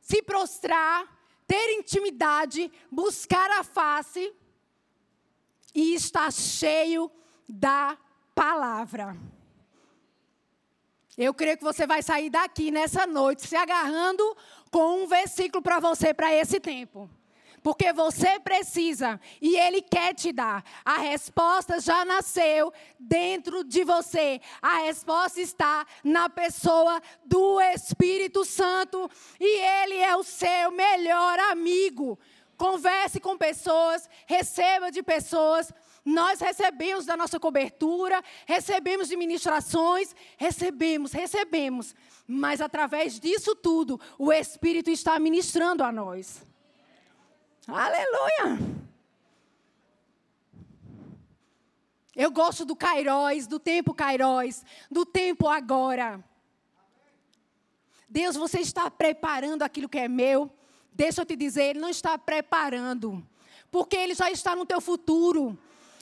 se 0.00 0.22
prostrar, 0.22 1.06
ter 1.46 1.78
intimidade, 1.78 2.70
buscar 2.90 3.50
a 3.50 3.64
face 3.64 4.32
e 5.74 5.94
estar 5.94 6.32
cheio 6.32 7.10
da 7.48 7.96
palavra. 8.34 9.16
Eu 11.16 11.34
creio 11.34 11.58
que 11.58 11.64
você 11.64 11.86
vai 11.86 12.02
sair 12.02 12.30
daqui 12.30 12.70
nessa 12.70 13.06
noite 13.06 13.46
se 13.46 13.54
agarrando 13.54 14.36
com 14.70 15.02
um 15.02 15.06
versículo 15.06 15.62
para 15.62 15.78
você 15.78 16.14
para 16.14 16.34
esse 16.34 16.58
tempo. 16.58 17.08
Porque 17.62 17.92
você 17.92 18.40
precisa 18.40 19.20
e 19.40 19.56
Ele 19.56 19.80
quer 19.80 20.14
te 20.14 20.32
dar. 20.32 20.64
A 20.84 20.98
resposta 20.98 21.78
já 21.80 22.04
nasceu 22.04 22.72
dentro 22.98 23.62
de 23.62 23.84
você. 23.84 24.40
A 24.60 24.78
resposta 24.78 25.40
está 25.40 25.86
na 26.02 26.28
pessoa 26.28 27.00
do 27.24 27.60
Espírito 27.60 28.44
Santo. 28.44 29.08
E 29.38 29.60
Ele 29.82 29.96
é 29.98 30.16
o 30.16 30.24
seu 30.24 30.72
melhor 30.72 31.38
amigo. 31.38 32.18
Converse 32.56 33.20
com 33.20 33.36
pessoas, 33.36 34.08
receba 34.26 34.90
de 34.90 35.02
pessoas, 35.02 35.72
nós 36.04 36.40
recebemos 36.40 37.06
da 37.06 37.16
nossa 37.16 37.38
cobertura, 37.38 38.22
recebemos 38.46 39.08
de 39.08 39.16
ministrações, 39.16 40.14
recebemos, 40.36 41.12
recebemos. 41.12 41.94
Mas 42.26 42.60
através 42.60 43.18
disso 43.18 43.54
tudo, 43.54 44.00
o 44.18 44.32
Espírito 44.32 44.90
está 44.90 45.18
ministrando 45.18 45.82
a 45.82 45.92
nós. 45.92 46.44
Aleluia! 47.66 48.58
Eu 52.14 52.30
gosto 52.30 52.64
do 52.64 52.76
Cairóis, 52.76 53.46
do 53.46 53.58
tempo 53.58 53.94
Cairóis, 53.94 54.64
do 54.90 55.06
tempo 55.06 55.48
agora. 55.48 56.22
Deus, 58.08 58.36
você 58.36 58.60
está 58.60 58.90
preparando 58.90 59.62
aquilo 59.62 59.88
que 59.88 59.98
é 59.98 60.08
meu. 60.08 60.50
Deixa 60.92 61.22
eu 61.22 61.26
te 61.26 61.34
dizer, 61.34 61.62
Ele 61.70 61.78
não 61.78 61.88
está 61.88 62.18
preparando, 62.18 63.26
porque 63.70 63.96
Ele 63.96 64.14
já 64.14 64.30
está 64.30 64.54
no 64.54 64.66
teu 64.66 64.80
futuro. 64.80 65.58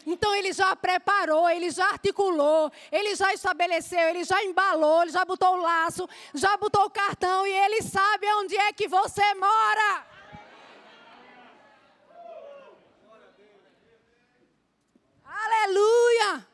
Então 0.06 0.34
ele 0.34 0.50
já 0.52 0.74
preparou, 0.74 1.48
ele 1.48 1.70
já 1.70 1.86
articulou, 1.90 2.72
ele 2.90 3.14
já 3.14 3.34
estabeleceu, 3.34 4.00
ele 4.08 4.24
já 4.24 4.42
embalou, 4.42 5.02
ele 5.02 5.10
já 5.10 5.26
botou 5.26 5.56
o 5.56 5.60
laço, 5.60 6.08
já 6.34 6.56
botou 6.56 6.86
o 6.86 6.90
cartão 6.90 7.46
e 7.46 7.52
ele 7.52 7.82
sabe 7.82 8.26
onde 8.38 8.56
é 8.56 8.72
que 8.72 8.88
você 8.88 9.34
mora. 9.34 10.06
Aleluia! 15.50 16.46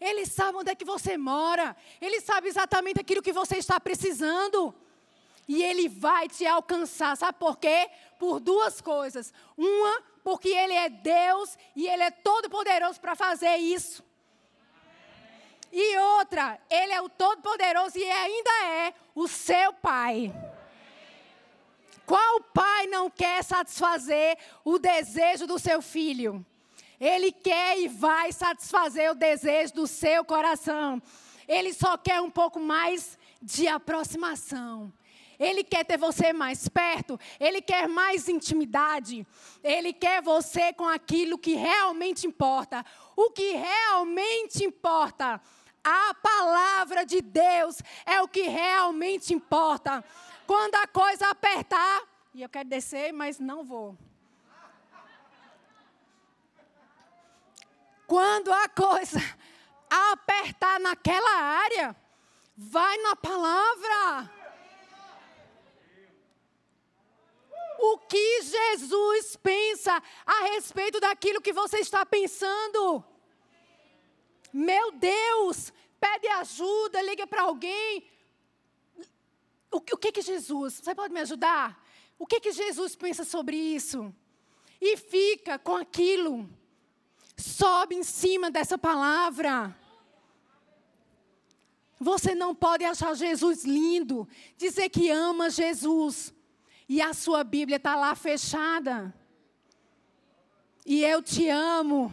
Ele 0.00 0.24
sabe 0.26 0.58
onde 0.58 0.70
é 0.70 0.74
que 0.74 0.84
você 0.84 1.16
mora. 1.16 1.76
Ele 2.00 2.20
sabe 2.20 2.48
exatamente 2.48 3.00
aquilo 3.00 3.22
que 3.22 3.32
você 3.32 3.56
está 3.56 3.80
precisando. 3.80 4.74
E 5.46 5.62
Ele 5.62 5.88
vai 5.88 6.28
te 6.28 6.46
alcançar. 6.46 7.16
Sabe 7.16 7.38
por 7.38 7.58
quê? 7.58 7.90
Por 8.18 8.38
duas 8.38 8.80
coisas. 8.80 9.32
Uma, 9.56 10.02
porque 10.22 10.48
Ele 10.48 10.74
é 10.74 10.88
Deus 10.88 11.56
e 11.74 11.88
Ele 11.88 12.02
é 12.02 12.10
todo-poderoso 12.10 13.00
para 13.00 13.16
fazer 13.16 13.56
isso. 13.56 14.04
E 15.72 15.98
outra, 15.98 16.58
Ele 16.70 16.92
é 16.92 17.00
o 17.00 17.08
Todo-Poderoso 17.08 17.98
e 17.98 18.10
ainda 18.10 18.50
é 18.66 18.94
o 19.14 19.28
seu 19.28 19.72
Pai. 19.72 20.32
Qual 22.06 22.40
pai 22.40 22.86
não 22.86 23.10
quer 23.10 23.44
satisfazer 23.44 24.38
o 24.64 24.78
desejo 24.78 25.46
do 25.46 25.58
seu 25.58 25.82
filho? 25.82 26.44
Ele 27.00 27.30
quer 27.30 27.78
e 27.78 27.88
vai 27.88 28.32
satisfazer 28.32 29.10
o 29.10 29.14
desejo 29.14 29.74
do 29.74 29.86
seu 29.86 30.24
coração. 30.24 31.00
Ele 31.46 31.72
só 31.72 31.96
quer 31.96 32.20
um 32.20 32.30
pouco 32.30 32.58
mais 32.58 33.18
de 33.40 33.68
aproximação. 33.68 34.92
Ele 35.38 35.62
quer 35.62 35.84
ter 35.84 35.96
você 35.96 36.32
mais 36.32 36.68
perto, 36.68 37.18
ele 37.38 37.62
quer 37.62 37.88
mais 37.88 38.28
intimidade, 38.28 39.24
ele 39.62 39.92
quer 39.92 40.20
você 40.20 40.72
com 40.72 40.88
aquilo 40.88 41.38
que 41.38 41.54
realmente 41.54 42.26
importa. 42.26 42.84
O 43.14 43.30
que 43.30 43.52
realmente 43.52 44.64
importa, 44.64 45.40
a 45.84 46.14
palavra 46.14 47.06
de 47.06 47.20
Deus 47.20 47.80
é 48.04 48.20
o 48.20 48.26
que 48.26 48.42
realmente 48.42 49.32
importa. 49.32 50.04
Quando 50.44 50.74
a 50.74 50.88
coisa 50.88 51.28
apertar, 51.28 52.02
e 52.34 52.42
eu 52.42 52.48
quero 52.48 52.68
descer, 52.68 53.12
mas 53.12 53.38
não 53.38 53.64
vou. 53.64 53.96
Quando 58.08 58.50
a 58.50 58.68
coisa 58.70 59.20
apertar 59.88 60.80
naquela 60.80 61.30
área, 61.30 61.94
vai 62.56 62.96
na 62.98 63.14
palavra. 63.14 64.32
O 67.78 67.98
que 67.98 68.42
Jesus 68.42 69.36
pensa 69.36 70.02
a 70.26 70.42
respeito 70.54 70.98
daquilo 70.98 71.42
que 71.42 71.52
você 71.52 71.80
está 71.80 72.04
pensando? 72.04 73.04
Meu 74.52 74.90
Deus, 74.92 75.70
pede 76.00 76.26
ajuda, 76.28 77.02
liga 77.02 77.26
para 77.26 77.42
alguém, 77.42 78.10
o, 79.70 79.80
que 79.80 80.10
que 80.10 80.22
Jesus, 80.22 80.80
você 80.82 80.94
pode 80.94 81.12
me 81.12 81.20
ajudar? 81.20 81.86
O 82.18 82.26
que 82.26 82.40
que 82.40 82.52
Jesus 82.52 82.96
pensa 82.96 83.22
sobre 83.22 83.54
isso? 83.54 84.14
E 84.80 84.96
fica 84.96 85.58
com 85.58 85.76
aquilo. 85.76 86.48
Sobe 87.38 87.94
em 87.94 88.02
cima 88.02 88.50
dessa 88.50 88.76
palavra. 88.76 89.74
Você 92.00 92.34
não 92.34 92.52
pode 92.54 92.84
achar 92.84 93.14
Jesus 93.14 93.64
lindo, 93.64 94.28
dizer 94.56 94.88
que 94.88 95.08
ama 95.08 95.48
Jesus, 95.48 96.34
e 96.88 97.00
a 97.00 97.14
sua 97.14 97.44
Bíblia 97.44 97.76
está 97.76 97.94
lá 97.94 98.14
fechada. 98.14 99.14
E 100.84 101.04
eu 101.04 101.22
te 101.22 101.48
amo. 101.48 102.12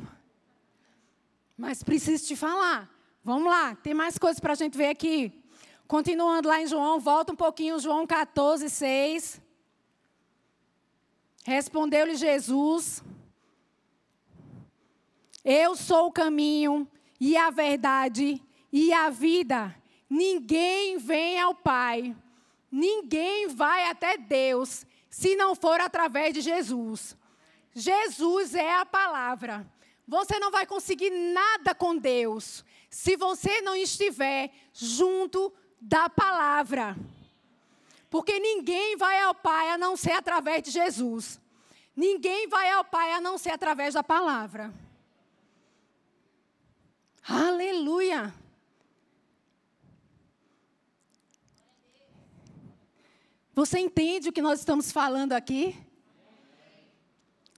Mas 1.58 1.82
preciso 1.84 2.28
te 2.28 2.36
falar. 2.36 2.90
Vamos 3.24 3.50
lá, 3.50 3.76
tem 3.76 3.94
mais 3.94 4.18
coisas 4.20 4.40
para 4.40 4.54
a 4.54 4.56
gente 4.56 4.78
ver 4.78 4.90
aqui. 4.90 5.34
Continuando 5.88 6.50
lá 6.50 6.62
em 6.62 6.68
João, 6.68 7.00
volta 7.00 7.34
um 7.34 7.36
pouquinho, 7.36 7.80
João 7.80 8.06
14, 8.06 8.70
6. 8.70 9.42
Respondeu-lhe 11.44 12.16
Jesus: 12.16 13.04
Eu 15.46 15.76
sou 15.76 16.08
o 16.08 16.12
caminho 16.12 16.88
e 17.20 17.38
a 17.38 17.52
verdade 17.52 18.42
e 18.74 18.92
a 18.92 19.12
vida. 19.12 19.76
Ninguém 20.10 20.98
vem 20.98 21.40
ao 21.40 21.54
Pai, 21.54 22.16
ninguém 22.72 23.48
vai 23.48 23.88
até 23.88 24.18
Deus, 24.18 24.88
se 25.08 25.36
não 25.36 25.54
for 25.54 25.80
através 25.80 26.34
de 26.34 26.42
Jesus. 26.42 27.16
Jesus 27.76 28.56
é 28.56 28.74
a 28.74 28.88
palavra. 28.88 29.70
Você 30.08 30.40
não 30.40 30.50
vai 30.50 30.66
conseguir 30.66 31.12
nada 31.12 31.76
com 31.76 31.96
Deus 31.96 32.66
se 32.90 33.16
você 33.16 33.62
não 33.62 33.76
estiver 33.76 34.50
junto 34.74 35.54
da 35.80 36.10
palavra. 36.10 36.96
Porque 38.10 38.40
ninguém 38.40 38.96
vai 38.98 39.22
ao 39.22 39.36
Pai 39.36 39.70
a 39.70 39.78
não 39.78 39.96
ser 39.96 40.14
através 40.14 40.64
de 40.64 40.72
Jesus. 40.72 41.40
Ninguém 41.96 42.48
vai 42.48 42.72
ao 42.72 42.84
Pai 42.84 43.12
a 43.12 43.22
não 43.22 43.38
ser 43.38 43.52
através 43.52 43.94
da 43.94 44.02
palavra. 44.02 44.74
Aleluia. 47.28 48.32
Você 53.54 53.80
entende 53.80 54.30
o 54.30 54.32
que 54.32 54.44
nós 54.44 54.60
estamos 54.60 54.92
falando 54.92 55.34
aqui? 55.34 55.76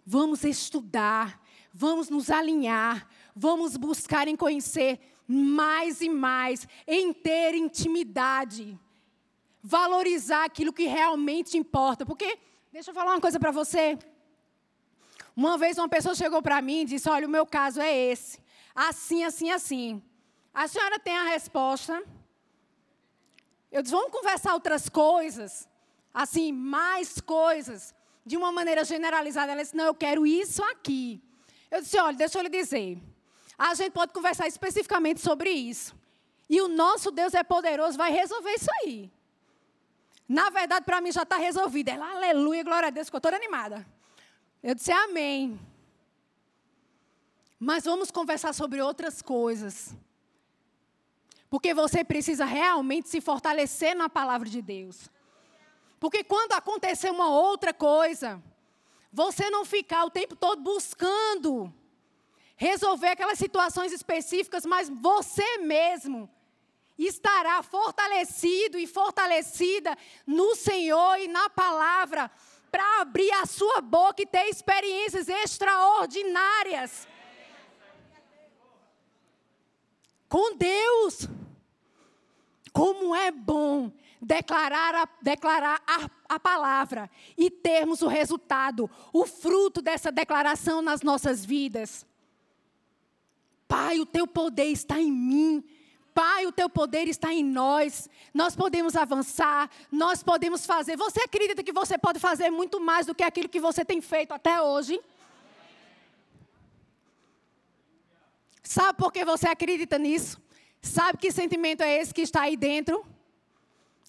Vamos 0.05 0.45
estudar, 0.45 1.41
vamos 1.73 2.09
nos 2.09 2.29
alinhar, 2.29 3.09
vamos 3.35 3.75
buscar 3.75 4.27
em 4.29 4.37
conhecer 4.37 4.99
mais 5.27 5.99
e 5.99 6.07
mais, 6.07 6.65
em 6.87 7.11
ter 7.11 7.53
intimidade, 7.53 8.79
valorizar 9.61 10.45
aquilo 10.45 10.71
que 10.71 10.85
realmente 10.85 11.57
importa. 11.57 12.05
Porque, 12.05 12.39
deixa 12.71 12.91
eu 12.91 12.95
falar 12.95 13.11
uma 13.15 13.19
coisa 13.19 13.37
para 13.37 13.51
você. 13.51 13.99
Uma 15.35 15.57
vez 15.57 15.77
uma 15.77 15.89
pessoa 15.89 16.15
chegou 16.15 16.41
para 16.41 16.61
mim 16.61 16.83
e 16.83 16.85
disse: 16.85 17.09
Olha, 17.09 17.27
o 17.27 17.29
meu 17.29 17.45
caso 17.45 17.81
é 17.81 17.93
esse. 17.93 18.39
Assim, 18.77 19.23
assim, 19.23 19.49
assim. 19.49 20.03
A 20.53 20.67
senhora 20.67 20.99
tem 20.99 21.17
a 21.17 21.23
resposta. 21.23 22.03
Eu 23.71 23.81
disse: 23.81 23.95
Vamos 23.95 24.11
conversar 24.11 24.53
outras 24.53 24.87
coisas. 24.87 25.67
Assim, 26.13 26.51
mais 26.51 27.19
coisas. 27.19 27.95
De 28.23 28.37
uma 28.37 28.51
maneira 28.51 28.85
generalizada. 28.85 29.51
Ela 29.51 29.63
disse: 29.63 29.75
Não, 29.75 29.85
eu 29.85 29.95
quero 29.95 30.27
isso 30.27 30.63
aqui. 30.63 31.19
Eu 31.71 31.81
disse: 31.81 31.97
Olha, 31.97 32.15
deixa 32.15 32.37
eu 32.37 32.43
lhe 32.43 32.49
dizer. 32.49 33.01
A 33.57 33.73
gente 33.73 33.93
pode 33.93 34.13
conversar 34.13 34.47
especificamente 34.47 35.21
sobre 35.21 35.49
isso. 35.49 35.95
E 36.47 36.61
o 36.61 36.67
nosso 36.67 37.09
Deus 37.09 37.33
é 37.33 37.43
poderoso, 37.43 37.97
vai 37.97 38.11
resolver 38.11 38.53
isso 38.53 38.69
aí. 38.83 39.11
Na 40.29 40.51
verdade, 40.51 40.85
para 40.85 41.01
mim 41.01 41.11
já 41.11 41.23
está 41.23 41.37
resolvido. 41.37 41.89
Ela, 41.89 42.11
aleluia, 42.11 42.63
glória 42.63 42.89
a 42.89 42.91
Deus, 42.91 43.07
ficou 43.07 43.19
toda 43.19 43.35
animada. 43.35 43.85
Eu 44.61 44.75
disse, 44.75 44.91
amém. 44.91 45.59
Mas 47.59 47.85
vamos 47.85 48.11
conversar 48.11 48.53
sobre 48.53 48.81
outras 48.81 49.21
coisas. 49.21 49.95
Porque 51.49 51.73
você 51.73 52.03
precisa 52.03 52.45
realmente 52.45 53.09
se 53.09 53.21
fortalecer 53.21 53.95
na 53.95 54.09
palavra 54.09 54.47
de 54.49 54.61
Deus. 54.61 55.09
Porque 55.99 56.23
quando 56.23 56.53
acontecer 56.53 57.09
uma 57.09 57.29
outra 57.29 57.73
coisa, 57.73 58.41
você 59.11 59.49
não 59.49 59.65
ficar 59.65 60.05
o 60.05 60.11
tempo 60.11 60.35
todo 60.35 60.61
buscando 60.61 61.73
resolver 62.55 63.09
aquelas 63.09 63.37
situações 63.37 63.91
específicas, 63.91 64.65
mas 64.65 64.89
você 64.89 65.59
mesmo 65.59 66.29
estará 66.97 67.61
fortalecido 67.61 68.77
e 68.77 68.87
fortalecida 68.87 69.95
no 70.25 70.55
Senhor 70.55 71.19
e 71.19 71.27
na 71.27 71.49
palavra 71.49 72.29
para 72.71 73.01
abrir 73.01 73.31
a 73.33 73.45
sua 73.45 73.81
boca 73.81 74.21
e 74.21 74.25
ter 74.25 74.49
experiências 74.49 75.29
extraordinárias 75.29 77.07
com 80.27 80.55
Deus. 80.55 81.27
Como 82.73 83.15
é 83.15 83.31
bom 83.31 83.91
declarar, 84.21 84.95
a, 84.95 85.09
declarar 85.21 85.81
a, 85.87 86.09
a 86.35 86.39
palavra 86.39 87.09
e 87.37 87.49
termos 87.49 88.01
o 88.01 88.07
resultado, 88.07 88.89
o 89.13 89.25
fruto 89.25 89.81
dessa 89.81 90.11
declaração 90.11 90.81
nas 90.81 91.01
nossas 91.01 91.45
vidas. 91.45 92.05
Pai, 93.67 93.99
o 93.99 94.05
teu 94.05 94.25
poder 94.25 94.65
está 94.65 94.99
em 94.99 95.11
mim. 95.11 95.63
Pai, 96.13 96.47
o 96.47 96.51
teu 96.51 96.69
poder 96.69 97.07
está 97.07 97.33
em 97.33 97.43
nós. 97.43 98.09
Nós 98.33 98.55
podemos 98.55 98.95
avançar, 98.95 99.69
nós 99.91 100.23
podemos 100.23 100.65
fazer. 100.65 100.97
Você 100.97 101.19
acredita 101.21 101.61
que 101.61 101.73
você 101.73 101.97
pode 101.97 102.19
fazer 102.19 102.49
muito 102.49 102.79
mais 102.79 103.05
do 103.05 103.13
que 103.13 103.23
aquilo 103.23 103.49
que 103.49 103.59
você 103.59 103.85
tem 103.85 104.01
feito 104.01 104.33
até 104.33 104.61
hoje? 104.61 104.99
Sabe 108.67 108.97
por 108.97 109.13
que 109.13 109.23
você 109.23 109.47
acredita 109.47 109.97
nisso? 109.97 110.37
Sabe 110.81 111.17
que 111.17 111.31
sentimento 111.31 111.81
é 111.81 112.01
esse 112.01 112.13
que 112.13 112.19
está 112.19 112.41
aí 112.41 112.57
dentro? 112.57 113.05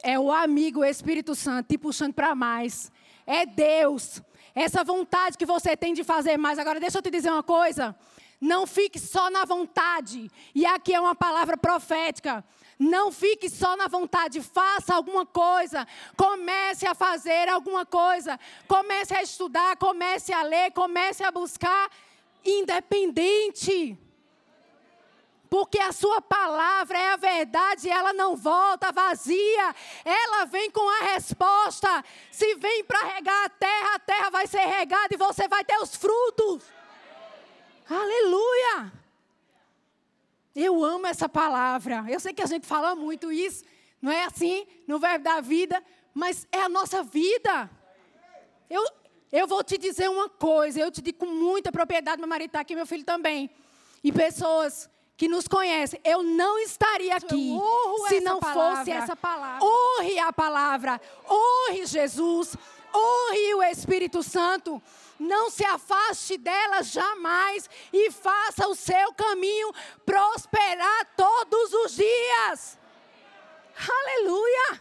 É 0.03 0.19
o 0.19 0.33
amigo, 0.33 0.81
o 0.81 0.85
Espírito 0.85 1.33
Santo, 1.37 1.69
te 1.69 1.79
puxando 1.79 2.13
para 2.13 2.35
mais. 2.35 2.91
É 3.25 3.47
Deus. 3.47 4.21
Essa 4.57 4.83
vontade 4.83 5.39
que 5.39 5.47
você 5.47 5.77
tem 5.77 5.95
de 5.95 6.03
fazer 6.03 6.37
mais. 6.37 6.59
Agora, 6.59 6.81
deixa 6.81 6.99
eu 6.99 7.03
te 7.03 7.09
dizer 7.09 7.31
uma 7.31 7.45
coisa. 7.45 7.95
Não 8.41 8.67
fique 8.67 8.99
só 8.99 9.31
na 9.31 9.45
vontade. 9.45 10.29
E 10.53 10.67
aqui 10.67 10.93
é 10.93 11.01
uma 11.01 11.15
palavra 11.15 11.57
profética. 11.57 12.45
Não 12.77 13.13
fique 13.13 13.49
só 13.49 13.77
na 13.77 13.87
vontade, 13.87 14.43
faça 14.43 14.93
alguma 14.93 15.25
coisa. 15.25 15.87
Comece 16.17 16.85
a 16.85 16.97
fazer 16.97 17.49
alguma 17.49 17.87
coisa. 17.87 18.41
Comece 18.67 19.15
a 19.15 19.23
estudar, 19.23 19.77
comece 19.77 20.33
a 20.33 20.43
ler, 20.43 20.73
comece 20.73 21.23
a 21.23 21.31
buscar 21.31 21.89
independente. 22.45 23.97
Porque 25.49 25.79
a 25.79 25.93
sua 25.93 26.21
palavra 26.21 26.99
é 26.99 27.11
a 27.11 27.17
verdade, 27.17 27.89
ela 27.89 28.13
não 28.13 28.37
volta 28.37 28.93
vazia, 28.93 29.75
ela 30.05 30.45
vem 30.45 30.71
com 30.71 30.87
a 30.89 31.13
resposta. 31.15 32.05
Se 32.31 32.55
vem 32.57 32.85
para 32.85 33.15
regar 33.15 33.45
a 33.47 33.49
terra, 33.49 33.95
a 33.95 33.99
terra 33.99 34.31
vai 34.31 34.47
ser 34.47 34.67
regada 34.67 35.15
e 35.15 35.17
você 35.17 35.49
vai 35.49 35.65
ter 35.65 35.79
os 35.79 35.97
frutos. 35.97 36.65
Aleluia! 37.89 38.93
Eu 40.55 40.85
amo 40.85 41.07
essa 41.07 41.29
palavra. 41.29 42.05
Eu 42.09 42.21
sei 42.21 42.35
que 42.35 42.43
a 42.43 42.47
gente 42.47 42.67
fala 42.67 42.95
muito 42.95 43.33
isso, 43.33 43.65
não 44.03 44.13
é 44.13 44.25
assim, 44.25 44.67
no 44.87 44.99
verbo 44.99 45.25
da 45.25 45.41
vida, 45.41 45.83
mas 46.13 46.47
é 46.53 46.61
a 46.63 46.69
nossa 46.69 47.03
vida. 47.03 47.71
Eu, 48.69 48.85
eu 49.33 49.47
vou 49.47 49.65
te 49.65 49.79
dizer 49.79 50.11
uma 50.11 50.29
coisa, 50.29 50.81
eu 50.81 50.91
te 50.91 51.01
digo 51.01 51.19
com 51.19 51.27
muita 51.27 51.73
propriedade, 51.73 52.19
meu 52.19 52.29
marido 52.29 52.49
está 52.49 52.61
aqui, 52.61 52.75
meu 52.75 52.87
filho 52.87 53.05
também. 53.05 53.49
E 54.05 54.13
pessoas 54.13 54.91
que 55.19 55.27
nos 55.27 55.49
conhecem, 55.49 56.01
eu 56.05 56.23
não 56.23 56.61
estaria 56.61 57.17
aqui 57.17 57.59
se 58.09 58.21
não 58.21 58.39
palavra. 58.39 58.77
fosse 58.77 58.91
essa 58.93 59.17
palavra. 59.17 59.67
Honre 59.67 60.17
a 60.21 60.33
palavra, 60.33 61.01
honre 61.29 61.85
Jesus, 61.87 62.57
honre 62.95 63.55
o 63.57 63.63
Espírito 63.65 64.23
Santo. 64.23 64.81
Não 65.19 65.51
se 65.51 65.65
afaste 65.65 66.39
dela 66.39 66.85
jamais 66.85 67.69
e 67.93 68.13
faça 68.13 68.69
o 68.69 68.77
seu 68.77 69.13
caminho 69.15 69.73
prosperar 70.07 71.13
todos 71.17 71.73
os 71.73 71.97
dias. 71.97 72.79
Aleluia! 73.89 74.81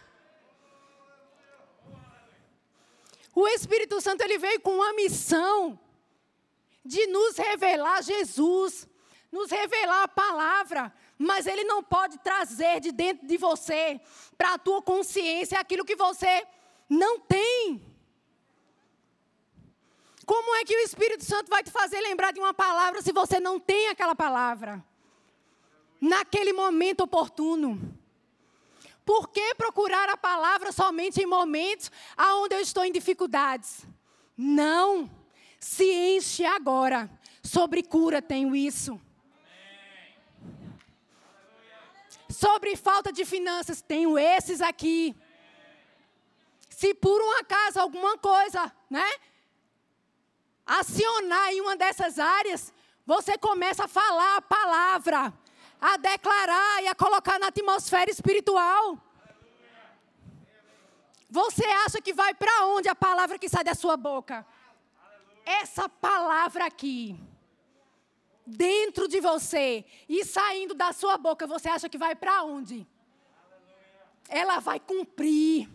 O 3.34 3.48
Espírito 3.48 4.00
Santo 4.00 4.22
ele 4.22 4.38
veio 4.38 4.60
com 4.60 4.76
uma 4.76 4.92
missão 4.92 5.76
de 6.84 7.08
nos 7.08 7.36
revelar 7.36 8.04
Jesus 8.04 8.86
nos 9.30 9.50
revelar 9.50 10.04
a 10.04 10.08
palavra, 10.08 10.92
mas 11.18 11.46
ele 11.46 11.64
não 11.64 11.82
pode 11.82 12.18
trazer 12.18 12.80
de 12.80 12.92
dentro 12.92 13.26
de 13.26 13.36
você, 13.36 14.00
para 14.36 14.54
a 14.54 14.58
tua 14.58 14.80
consciência, 14.80 15.58
aquilo 15.58 15.84
que 15.84 15.96
você 15.96 16.46
não 16.88 17.20
tem. 17.20 17.82
Como 20.24 20.54
é 20.56 20.64
que 20.64 20.76
o 20.76 20.80
Espírito 20.80 21.24
Santo 21.24 21.48
vai 21.48 21.62
te 21.62 21.70
fazer 21.70 22.00
lembrar 22.00 22.32
de 22.32 22.40
uma 22.40 22.52
palavra 22.52 23.00
se 23.00 23.12
você 23.12 23.40
não 23.40 23.58
tem 23.58 23.88
aquela 23.88 24.14
palavra? 24.14 24.84
Naquele 26.00 26.52
momento 26.52 27.00
oportuno. 27.00 27.98
Por 29.04 29.30
que 29.30 29.54
procurar 29.54 30.08
a 30.10 30.18
palavra 30.18 30.70
somente 30.70 31.22
em 31.22 31.26
momentos 31.26 31.90
onde 32.18 32.54
eu 32.54 32.60
estou 32.60 32.84
em 32.84 32.92
dificuldades? 32.92 33.86
Não. 34.36 35.10
Se 35.58 35.90
enche 35.90 36.44
agora. 36.44 37.10
Sobre 37.42 37.82
cura 37.82 38.20
tenho 38.20 38.54
isso. 38.54 39.00
Sobre 42.40 42.76
falta 42.76 43.12
de 43.12 43.24
finanças, 43.24 43.82
tenho 43.82 44.16
esses 44.16 44.60
aqui. 44.60 45.16
Se 46.70 46.94
por 46.94 47.20
um 47.20 47.32
acaso 47.38 47.80
alguma 47.80 48.16
coisa, 48.16 48.72
né? 48.88 49.08
Acionar 50.64 51.48
em 51.52 51.60
uma 51.60 51.76
dessas 51.76 52.16
áreas, 52.16 52.72
você 53.04 53.36
começa 53.36 53.86
a 53.86 53.88
falar 53.88 54.36
a 54.36 54.40
palavra, 54.40 55.34
a 55.80 55.96
declarar 55.96 56.84
e 56.84 56.86
a 56.86 56.94
colocar 56.94 57.40
na 57.40 57.48
atmosfera 57.48 58.08
espiritual. 58.08 58.96
Você 61.28 61.64
acha 61.84 62.00
que 62.00 62.12
vai 62.12 62.34
para 62.34 62.66
onde 62.66 62.88
a 62.88 62.94
palavra 62.94 63.36
que 63.36 63.48
sai 63.48 63.64
da 63.64 63.74
sua 63.74 63.96
boca? 63.96 64.46
Essa 65.44 65.88
palavra 65.88 66.66
aqui 66.66 67.18
dentro 68.48 69.06
de 69.06 69.20
você 69.20 69.84
e 70.08 70.24
saindo 70.24 70.74
da 70.74 70.92
sua 70.92 71.18
boca, 71.18 71.46
você 71.46 71.68
acha 71.68 71.88
que 71.88 71.98
vai 71.98 72.14
para 72.14 72.42
onde? 72.42 72.86
Ela 74.28 74.58
vai 74.58 74.80
cumprir. 74.80 75.68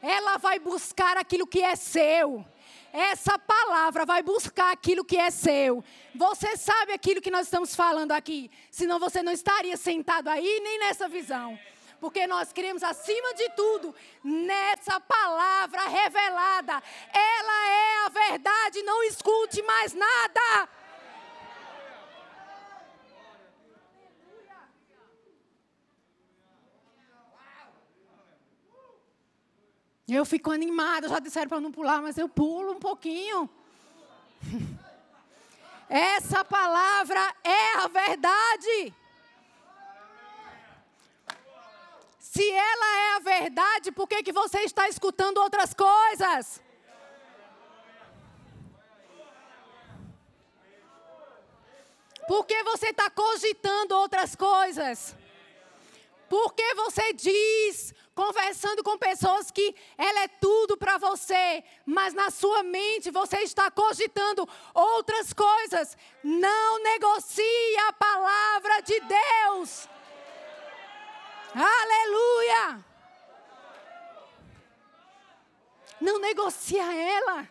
Ela 0.00 0.38
vai 0.38 0.58
buscar 0.58 1.16
aquilo 1.16 1.46
que 1.46 1.60
é 1.60 1.76
seu. 1.76 2.44
Essa 2.92 3.38
palavra 3.38 4.06
vai 4.06 4.22
buscar 4.22 4.72
aquilo 4.72 5.04
que 5.04 5.16
é 5.16 5.30
seu. 5.30 5.84
Você 6.14 6.56
sabe 6.56 6.92
aquilo 6.92 7.20
que 7.20 7.30
nós 7.30 7.46
estamos 7.46 7.76
falando 7.76 8.12
aqui. 8.12 8.50
Senão 8.70 8.98
você 8.98 9.22
não 9.22 9.32
estaria 9.32 9.76
sentado 9.76 10.28
aí 10.28 10.60
nem 10.60 10.78
nessa 10.78 11.08
visão. 11.08 11.58
Porque 12.00 12.26
nós 12.26 12.52
queremos, 12.52 12.82
acima 12.82 13.34
de 13.34 13.50
tudo, 13.50 13.94
nessa 14.22 15.00
palavra 15.00 15.88
revelada. 15.88 16.82
Ela 17.12 17.68
é 17.68 18.06
a 18.06 18.08
verdade. 18.08 18.82
Não 18.82 19.02
escute 19.02 19.60
mais 19.62 19.92
nada. 19.92 20.68
Eu 30.08 30.24
fico 30.24 30.50
animada, 30.50 31.06
já 31.06 31.18
disseram 31.18 31.48
para 31.48 31.60
não 31.60 31.70
pular, 31.70 32.00
mas 32.00 32.16
eu 32.16 32.28
pulo 32.28 32.72
um 32.72 32.80
pouquinho. 32.80 33.48
Essa 35.88 36.42
palavra 36.44 37.34
é 37.44 37.74
a 37.76 37.88
verdade. 37.88 38.94
Se 42.18 42.50
ela 42.50 42.98
é 42.98 43.16
a 43.16 43.18
verdade, 43.18 43.92
por 43.92 44.08
que, 44.08 44.22
que 44.22 44.32
você 44.32 44.60
está 44.60 44.88
escutando 44.88 45.38
outras 45.38 45.74
coisas? 45.74 46.62
Por 52.26 52.46
que 52.46 52.62
você 52.62 52.90
está 52.90 53.10
cogitando 53.10 53.94
outras 53.94 54.36
coisas? 54.36 55.16
Por 56.28 56.52
que 56.52 56.74
você 56.74 57.12
diz 57.14 57.94
conversando 58.18 58.82
com 58.82 58.98
pessoas 58.98 59.48
que 59.48 59.72
ela 59.96 60.22
é 60.24 60.26
tudo 60.26 60.76
para 60.76 60.98
você, 60.98 61.62
mas 61.86 62.12
na 62.12 62.30
sua 62.30 62.64
mente 62.64 63.12
você 63.12 63.36
está 63.42 63.70
cogitando 63.70 64.44
outras 64.74 65.32
coisas. 65.32 65.96
Não 66.24 66.82
negocie 66.82 67.76
a 67.86 67.92
palavra 67.92 68.80
de 68.80 68.98
Deus. 68.98 69.88
Aleluia! 71.54 72.84
Não 76.00 76.18
negocia 76.18 76.92
ela. 76.92 77.48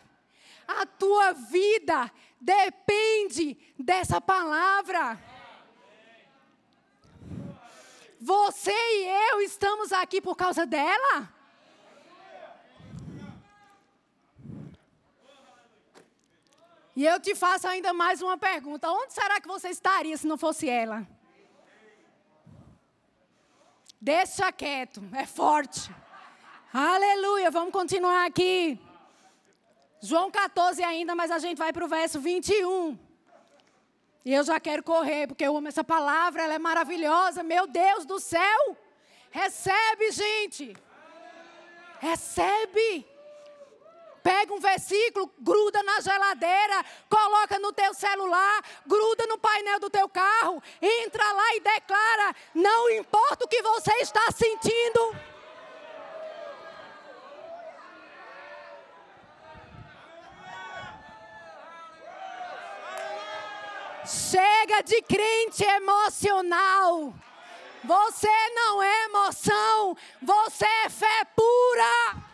A 0.67 0.85
tua 0.85 1.31
vida 1.31 2.11
depende 2.41 3.57
dessa 3.79 4.19
palavra. 4.19 5.17
Você 8.19 8.71
e 8.71 9.31
eu 9.31 9.41
estamos 9.41 9.91
aqui 9.91 10.19
por 10.19 10.35
causa 10.35 10.65
dela? 10.65 11.31
E 16.95 17.05
eu 17.05 17.19
te 17.19 17.35
faço 17.35 17.67
ainda 17.67 17.93
mais 17.93 18.23
uma 18.23 18.37
pergunta: 18.37 18.91
onde 18.91 19.13
será 19.13 19.39
que 19.39 19.47
você 19.47 19.69
estaria 19.69 20.17
se 20.17 20.25
não 20.25 20.37
fosse 20.37 20.67
ela? 20.67 21.07
Deixa 24.01 24.51
quieto, 24.51 25.03
é 25.13 25.25
forte. 25.25 25.93
Aleluia, 26.73 27.51
vamos 27.51 27.71
continuar 27.71 28.25
aqui. 28.25 28.79
João 30.01 30.31
14 30.31 30.83
ainda, 30.83 31.15
mas 31.15 31.29
a 31.29 31.39
gente 31.39 31.57
vai 31.57 31.71
para 31.71 31.85
o 31.85 31.87
verso 31.87 32.19
21. 32.19 33.06
E 34.27 34.33
eu 34.33 34.43
já 34.43 34.59
quero 34.59 34.83
correr, 34.83 35.25
porque 35.25 35.45
eu 35.45 35.55
amo 35.55 35.69
essa 35.69 35.85
palavra, 35.85 36.43
ela 36.43 36.55
é 36.55 36.59
maravilhosa. 36.59 37.43
Meu 37.43 37.65
Deus 37.65 38.05
do 38.05 38.19
céu! 38.19 38.77
Recebe, 39.31 40.11
gente! 40.11 40.75
Recebe! 41.97 43.07
Pega 44.21 44.53
um 44.53 44.59
versículo, 44.59 45.31
gruda 45.39 45.81
na 45.81 46.01
geladeira, 46.01 46.83
coloca 47.09 47.57
no 47.57 47.71
teu 47.71 47.93
celular, 47.93 48.61
gruda 48.85 49.25
no 49.27 49.37
painel 49.37 49.79
do 49.79 49.89
teu 49.89 50.09
carro, 50.09 50.61
entra 50.81 51.31
lá 51.31 51.55
e 51.55 51.61
declara: 51.61 52.35
não 52.53 52.89
importa 52.89 53.45
o 53.45 53.47
que 53.47 53.61
você 53.61 53.93
está 54.01 54.29
sentindo. 54.33 55.15
Chega 64.07 64.81
de 64.83 65.01
crente 65.01 65.65
emocional. 65.65 67.13
Você 67.83 68.49
não 68.55 68.81
é 68.81 69.05
emoção, 69.05 69.97
você 70.21 70.65
é 70.65 70.89
fé 70.89 71.25
pura. 71.35 72.27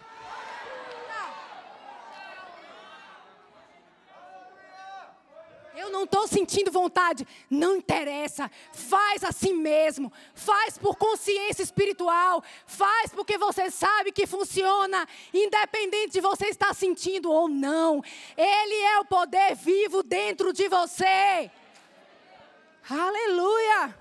Eu 5.75 5.89
não 5.89 6.03
estou 6.03 6.27
sentindo 6.27 6.71
vontade. 6.71 7.27
Não 7.49 7.77
interessa. 7.77 8.49
Faz 8.71 9.23
assim 9.23 9.53
mesmo. 9.53 10.13
Faz 10.35 10.77
por 10.77 10.95
consciência 10.95 11.63
espiritual. 11.63 12.43
Faz 12.67 13.11
porque 13.11 13.37
você 13.37 13.71
sabe 13.71 14.11
que 14.11 14.27
funciona, 14.27 15.07
independente 15.33 16.13
de 16.13 16.21
você 16.21 16.45
estar 16.49 16.75
sentindo 16.75 17.31
ou 17.31 17.49
não. 17.49 18.03
Ele 18.37 18.75
é 18.75 18.99
o 18.99 19.05
poder 19.05 19.55
vivo 19.55 20.03
dentro 20.03 20.53
de 20.53 20.69
você. 20.69 21.49
Aleluia! 22.89 23.97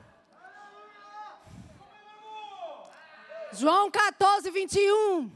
João 3.53 3.91
14, 3.91 4.51
21. 4.51 5.31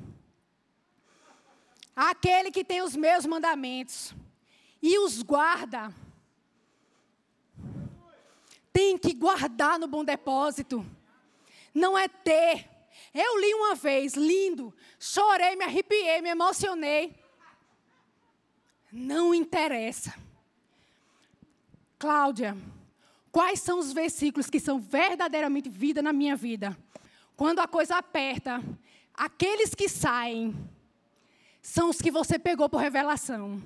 Aquele 1.95 2.51
que 2.51 2.65
tem 2.65 2.83
os 2.83 2.97
meus 2.97 3.25
mandamentos 3.25 4.15
e 4.83 4.99
os 4.99 5.23
guarda, 5.23 5.95
tem 8.73 8.99
que 8.99 9.15
guardar 9.15 9.79
no 9.79 9.87
bom 9.87 10.05
depósito. 10.05 10.85
Não 11.73 11.97
é 11.97 12.09
ter. 12.09 12.69
Eu 13.15 13.41
li 13.41 13.55
uma 13.55 13.75
vez, 13.75 14.15
lindo, 14.15 14.75
chorei, 14.99 15.57
me 15.57 15.65
arrepiei, 15.65 16.21
me 16.21 16.31
emocionei. 16.31 17.15
Não 18.91 19.33
interessa. 19.33 20.15
Cláudia, 21.99 22.57
quais 23.37 23.61
são 23.61 23.79
os 23.79 23.93
versículos 23.93 24.49
que 24.49 24.59
são 24.59 24.81
verdadeiramente 24.81 25.69
vida 25.69 26.01
na 26.01 26.11
minha 26.11 26.35
vida? 26.35 26.75
Quando 27.37 27.59
a 27.59 27.69
coisa 27.69 27.99
aperta, 27.99 28.65
aqueles 29.13 29.75
que 29.75 29.91
saem 29.91 30.57
são 31.61 31.91
os 31.91 32.01
que 32.01 32.11
você 32.11 32.39
pegou 32.39 32.67
por 32.67 32.79
revelação. 32.79 33.63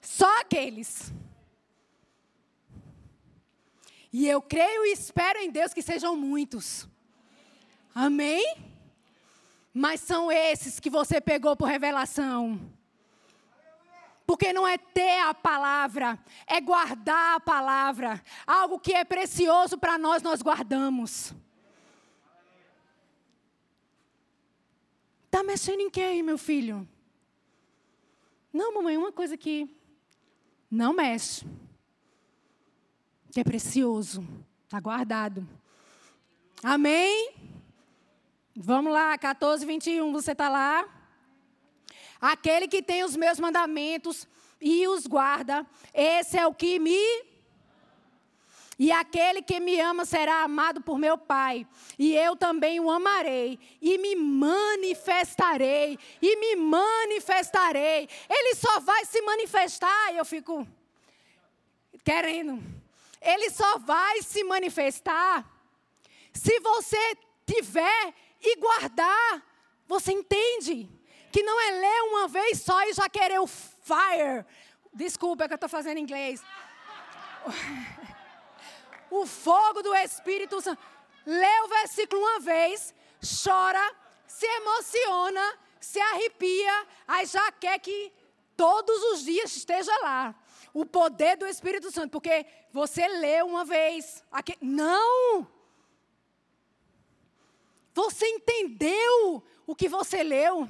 Só 0.00 0.40
aqueles. 0.40 1.12
E 4.12 4.28
eu 4.28 4.40
creio 4.40 4.86
e 4.86 4.92
espero 4.92 5.40
em 5.40 5.50
Deus 5.50 5.74
que 5.74 5.82
sejam 5.82 6.14
muitos. 6.14 6.86
Amém? 7.92 8.56
Mas 9.72 10.00
são 10.00 10.30
esses 10.30 10.78
que 10.78 10.88
você 10.88 11.20
pegou 11.20 11.56
por 11.56 11.66
revelação. 11.66 12.72
Porque 14.26 14.52
não 14.52 14.66
é 14.66 14.78
ter 14.78 15.20
a 15.20 15.34
palavra, 15.34 16.18
é 16.46 16.60
guardar 16.60 17.36
a 17.36 17.40
palavra. 17.40 18.22
Algo 18.46 18.78
que 18.78 18.94
é 18.94 19.04
precioso 19.04 19.76
para 19.76 19.98
nós, 19.98 20.22
nós 20.22 20.40
guardamos. 20.40 21.34
Está 25.26 25.42
mexendo 25.42 25.80
em 25.80 25.90
quem, 25.90 26.22
meu 26.22 26.38
filho? 26.38 26.88
Não, 28.52 28.72
mamãe, 28.72 28.96
uma 28.96 29.10
coisa 29.10 29.36
que 29.36 29.68
não 30.70 30.94
mexe. 30.94 31.44
Que 33.32 33.40
é 33.40 33.44
precioso. 33.44 34.26
Está 34.64 34.78
guardado. 34.78 35.46
Amém? 36.62 37.34
Vamos 38.56 38.92
lá, 38.92 39.18
14, 39.18 39.66
21, 39.66 40.12
você 40.12 40.32
está 40.32 40.48
lá? 40.48 40.88
Aquele 42.24 42.66
que 42.66 42.82
tem 42.82 43.04
os 43.04 43.14
meus 43.16 43.38
mandamentos 43.38 44.26
e 44.58 44.88
os 44.88 45.06
guarda, 45.06 45.66
esse 45.92 46.38
é 46.38 46.46
o 46.46 46.54
que 46.54 46.78
me. 46.78 46.98
E 48.78 48.90
aquele 48.90 49.42
que 49.42 49.60
me 49.60 49.78
ama 49.78 50.06
será 50.06 50.42
amado 50.42 50.80
por 50.80 50.98
meu 50.98 51.18
Pai, 51.18 51.66
e 51.98 52.16
eu 52.16 52.34
também 52.34 52.80
o 52.80 52.90
amarei, 52.90 53.58
e 53.78 53.98
me 53.98 54.16
manifestarei, 54.16 55.98
e 56.22 56.36
me 56.36 56.56
manifestarei. 56.56 58.08
Ele 58.26 58.54
só 58.54 58.80
vai 58.80 59.04
se 59.04 59.20
manifestar, 59.20 60.14
eu 60.14 60.24
fico 60.24 60.66
querendo. 62.02 62.58
Ele 63.20 63.50
só 63.50 63.78
vai 63.80 64.22
se 64.22 64.42
manifestar 64.44 65.46
se 66.32 66.58
você 66.60 67.18
tiver 67.44 68.14
e 68.40 68.56
guardar. 68.56 69.46
Você 69.86 70.10
entende? 70.10 70.88
Que 71.34 71.42
não 71.42 71.60
é 71.60 71.70
ler 71.72 72.02
uma 72.12 72.28
vez 72.28 72.62
só 72.62 72.80
e 72.88 72.92
já 72.92 73.08
querer 73.08 73.40
o 73.40 73.46
fire. 73.48 74.46
Desculpa 74.92 75.42
é 75.42 75.48
que 75.48 75.54
eu 75.54 75.56
estou 75.56 75.68
fazendo 75.68 75.98
inglês. 75.98 76.40
O 79.10 79.26
fogo 79.26 79.80
do 79.80 79.94
Espírito 79.94 80.60
Santo. 80.60 80.82
Lê 81.24 81.60
o 81.60 81.68
versículo 81.68 82.20
uma 82.20 82.40
vez, 82.40 82.92
chora, 83.44 83.94
se 84.26 84.44
emociona, 84.44 85.58
se 85.80 86.00
arrepia, 86.00 86.86
aí 87.06 87.24
já 87.24 87.52
quer 87.52 87.78
que 87.78 88.12
todos 88.56 89.02
os 89.12 89.24
dias 89.24 89.54
esteja 89.54 89.96
lá. 90.02 90.34
O 90.72 90.84
poder 90.84 91.36
do 91.36 91.46
Espírito 91.46 91.92
Santo, 91.92 92.10
porque 92.10 92.44
você 92.72 93.06
leu 93.06 93.46
uma 93.46 93.64
vez. 93.64 94.24
Aqui, 94.32 94.56
não! 94.60 95.46
Você 97.92 98.26
entendeu 98.26 99.44
o 99.64 99.76
que 99.76 99.88
você 99.88 100.24
leu? 100.24 100.68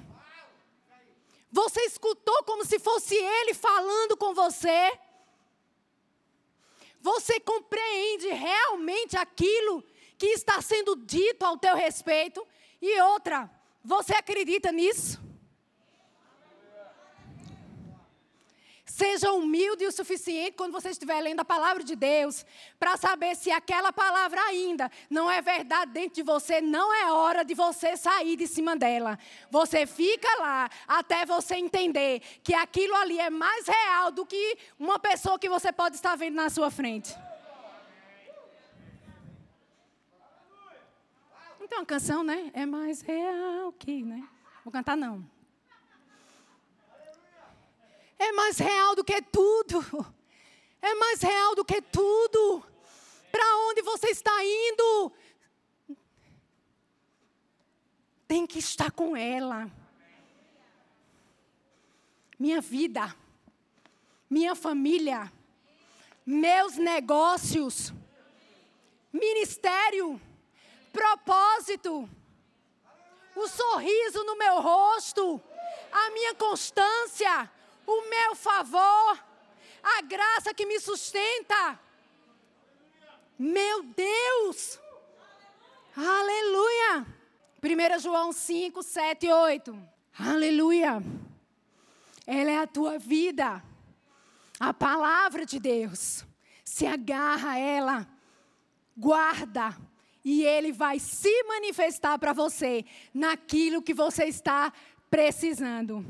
Você 1.55 1.83
escutou 1.83 2.43
como 2.43 2.65
se 2.65 2.81
fosse 2.81 3.15
ele 3.15 3.55
falando 3.55 4.17
com 4.17 4.35
você? 4.35 4.93
Você 7.01 7.39
compreende 7.39 8.27
realmente 8.27 9.17
aquilo 9.17 9.81
que 10.19 10.27
está 10.27 10.61
sendo 10.61 10.97
dito 10.97 11.45
ao 11.45 11.57
teu 11.57 11.77
respeito? 11.77 12.45
E 12.83 13.01
outra, 13.03 13.49
você 13.85 14.15
acredita 14.15 14.73
nisso? 14.73 15.23
Seja 18.95 19.33
humilde 19.33 19.85
o 19.85 19.91
suficiente 19.91 20.53
quando 20.53 20.71
você 20.71 20.91
estiver 20.91 21.21
lendo 21.21 21.41
a 21.41 21.45
palavra 21.45 21.83
de 21.83 21.97
Deus, 21.97 22.47
para 22.79 22.97
saber 22.97 23.35
se 23.35 23.51
aquela 23.51 23.93
palavra 23.93 24.41
ainda 24.43 24.89
não 25.11 25.29
é 25.29 25.43
verdade 25.43 25.91
dentro 25.91 26.15
de 26.15 26.23
você, 26.23 26.61
não 26.61 26.95
é 26.95 27.11
hora 27.11 27.45
de 27.45 27.55
você 27.55 27.97
sair 27.97 28.37
de 28.37 28.47
cima 28.47 28.77
dela. 28.77 29.19
Você 29.51 29.85
fica 29.85 30.29
lá 30.39 30.71
até 30.87 31.27
você 31.27 31.57
entender 31.57 32.23
que 32.45 32.55
aquilo 32.55 32.95
ali 32.95 33.19
é 33.19 33.31
mais 33.31 33.67
real 33.67 34.13
do 34.13 34.25
que 34.25 34.59
uma 34.79 34.97
pessoa 34.97 35.41
que 35.41 35.49
você 35.49 35.73
pode 35.73 35.97
estar 35.97 36.15
vendo 36.15 36.37
na 36.37 36.49
sua 36.49 36.71
frente. 36.71 37.13
Então, 41.61 41.83
a 41.83 41.85
canção, 41.85 42.23
né? 42.23 42.53
É 42.55 42.65
mais 42.65 43.01
real 43.01 43.73
que, 43.73 44.05
né? 44.05 44.23
Vou 44.63 44.71
cantar 44.71 44.97
não 44.97 45.34
é 48.25 48.33
mais 48.33 48.59
real 48.59 48.95
do 48.95 49.05
que 49.05 49.21
tudo. 49.23 50.15
É 50.81 50.95
mais 50.95 51.23
real 51.23 51.55
do 51.55 51.65
que 51.65 51.81
tudo. 51.81 52.65
Para 53.31 53.57
onde 53.69 53.83
você 53.83 54.11
está 54.11 54.33
indo? 54.45 55.13
Tem 58.29 58.47
que 58.47 58.59
estar 58.59 58.91
com 58.91 59.17
ela. 59.17 59.71
Minha 62.39 62.61
vida, 62.61 63.15
minha 64.29 64.55
família, 64.55 65.33
meus 66.27 66.77
negócios, 66.77 67.93
ministério, 69.13 70.21
propósito, 70.93 72.09
o 73.37 73.49
sorriso 73.49 74.25
no 74.25 74.37
meu 74.37 74.61
rosto, 74.61 75.41
a 75.93 76.11
minha 76.11 76.35
constância, 76.35 77.51
o 77.87 78.09
meu 78.09 78.35
favor, 78.35 79.19
a 79.83 80.01
graça 80.03 80.55
que 80.55 80.67
me 80.67 80.81
sustenta. 80.81 81.79
Meu 83.39 83.83
Deus! 83.83 84.79
Aleluia! 85.97 87.07
1 87.63 87.99
João 88.01 88.33
5, 88.33 88.83
7 88.83 89.27
e 89.27 89.33
8. 89.33 89.89
Aleluia! 90.19 91.03
Ela 92.27 92.51
é 92.51 92.59
a 92.59 92.67
tua 92.67 92.99
vida. 92.99 93.63
A 94.59 94.73
palavra 94.73 95.45
de 95.45 95.59
Deus. 95.59 96.25
Se 96.65 96.87
agarra 96.87 97.53
a 97.53 97.59
ela, 97.59 98.09
guarda, 98.97 99.77
e 100.25 100.43
ele 100.43 100.73
vai 100.73 100.99
se 100.99 101.43
manifestar 101.45 102.19
para 102.19 102.33
você 102.33 102.85
naquilo 103.13 103.83
que 103.83 103.93
você 103.93 104.25
está 104.25 104.73
precisando. 105.11 106.05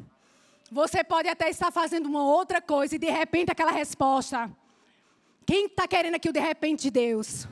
Você 0.71 1.05
pode 1.05 1.29
até 1.29 1.51
estar 1.51 1.71
fazendo 1.71 2.07
uma 2.07 2.25
outra 2.25 2.61
coisa 2.61 2.97
e 2.97 2.99
de 2.99 3.11
repente 3.11 3.51
aquela 3.51 3.71
resposta. 3.71 4.51
Quem 5.47 5.67
está 5.67 5.87
querendo 5.87 6.15
aqui 6.15 6.29
o 6.29 6.33
de 6.33 6.41
repente 6.41 6.85
de 6.85 6.91
Deus? 6.91 7.47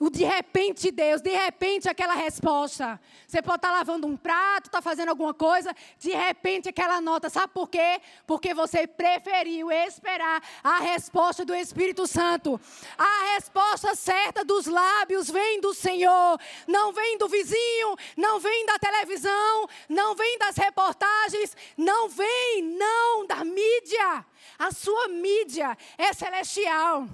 O 0.00 0.08
de 0.08 0.24
repente, 0.24 0.90
Deus, 0.90 1.20
de 1.20 1.28
repente 1.28 1.86
aquela 1.86 2.14
resposta. 2.14 2.98
Você 3.26 3.42
pode 3.42 3.58
estar 3.58 3.70
lavando 3.70 4.06
um 4.06 4.16
prato, 4.16 4.68
está 4.68 4.80
fazendo 4.80 5.10
alguma 5.10 5.34
coisa, 5.34 5.76
de 5.98 6.08
repente 6.08 6.70
aquela 6.70 7.02
nota. 7.02 7.28
Sabe 7.28 7.52
por 7.52 7.68
quê? 7.68 8.00
Porque 8.26 8.54
você 8.54 8.86
preferiu 8.86 9.70
esperar 9.70 10.42
a 10.64 10.78
resposta 10.78 11.44
do 11.44 11.54
Espírito 11.54 12.06
Santo. 12.06 12.58
A 12.96 13.34
resposta 13.34 13.94
certa 13.94 14.42
dos 14.42 14.64
lábios 14.64 15.30
vem 15.30 15.60
do 15.60 15.74
Senhor, 15.74 16.40
não 16.66 16.94
vem 16.94 17.18
do 17.18 17.28
vizinho, 17.28 17.94
não 18.16 18.40
vem 18.40 18.64
da 18.64 18.78
televisão, 18.78 19.68
não 19.86 20.14
vem 20.14 20.38
das 20.38 20.56
reportagens, 20.56 21.54
não 21.76 22.08
vem, 22.08 22.62
não, 22.62 23.26
da 23.26 23.44
mídia. 23.44 24.24
A 24.58 24.72
sua 24.72 25.08
mídia 25.08 25.76
é 25.98 26.10
celestial. 26.14 27.06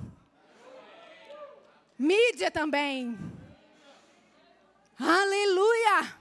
Mídia 1.99 2.51
também. 2.51 3.19
Aleluia! 4.99 6.15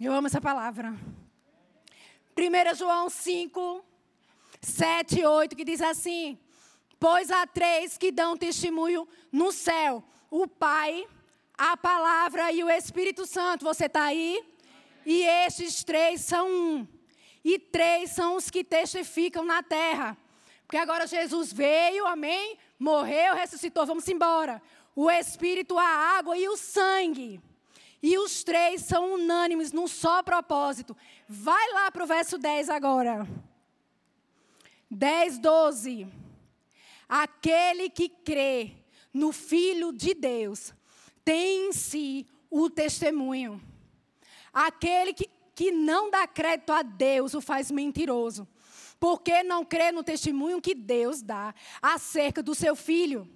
Eu 0.00 0.12
amo 0.12 0.26
essa 0.26 0.40
palavra. 0.40 0.92
1 2.36 2.74
João 2.74 3.08
5, 3.08 3.84
7 4.60 5.20
e 5.20 5.24
8, 5.24 5.54
que 5.54 5.64
diz 5.64 5.80
assim: 5.80 6.36
Pois 6.98 7.30
há 7.30 7.46
três 7.46 7.96
que 7.96 8.10
dão 8.10 8.36
testemunho 8.36 9.06
no 9.30 9.52
céu: 9.52 10.02
o 10.28 10.48
Pai, 10.48 11.06
a 11.56 11.76
Palavra 11.76 12.50
e 12.50 12.64
o 12.64 12.70
Espírito 12.70 13.24
Santo. 13.24 13.64
Você 13.64 13.86
está 13.86 14.02
aí? 14.02 14.44
E 15.06 15.22
estes 15.22 15.84
três 15.84 16.22
são 16.22 16.48
um. 16.50 16.88
E 17.44 17.56
três 17.56 18.10
são 18.10 18.34
os 18.34 18.50
que 18.50 18.64
testificam 18.64 19.44
na 19.44 19.62
terra. 19.62 20.18
Porque 20.66 20.76
agora 20.76 21.06
Jesus 21.06 21.52
veio, 21.52 22.06
amém? 22.06 22.58
Morreu, 22.78 23.34
ressuscitou, 23.34 23.86
vamos 23.86 24.08
embora. 24.08 24.60
O 24.96 25.10
Espírito, 25.10 25.78
a 25.78 25.86
água 25.86 26.36
e 26.36 26.48
o 26.48 26.56
sangue. 26.56 27.40
E 28.02 28.18
os 28.18 28.44
três 28.44 28.82
são 28.82 29.14
unânimes 29.14 29.72
num 29.72 29.88
só 29.88 30.22
propósito. 30.22 30.96
Vai 31.28 31.72
lá 31.72 31.90
para 31.90 32.04
o 32.04 32.06
verso 32.06 32.36
10 32.36 32.68
agora. 32.68 33.26
10, 34.90 35.38
12. 35.38 36.06
Aquele 37.08 37.88
que 37.88 38.08
crê 38.08 38.72
no 39.12 39.32
Filho 39.32 39.92
de 39.92 40.14
Deus 40.14 40.74
tem 41.24 41.68
em 41.68 41.72
si 41.72 42.26
o 42.50 42.68
testemunho. 42.68 43.60
Aquele 44.52 45.12
que, 45.14 45.28
que 45.54 45.72
não 45.72 46.10
dá 46.10 46.26
crédito 46.26 46.72
a 46.72 46.82
Deus 46.82 47.34
o 47.34 47.40
faz 47.40 47.70
mentiroso. 47.70 48.46
Porque 49.04 49.42
não 49.42 49.66
crê 49.66 49.92
no 49.92 50.02
testemunho 50.02 50.62
que 50.62 50.74
Deus 50.74 51.20
dá 51.20 51.54
acerca 51.82 52.42
do 52.42 52.54
seu 52.54 52.74
filho. 52.74 53.30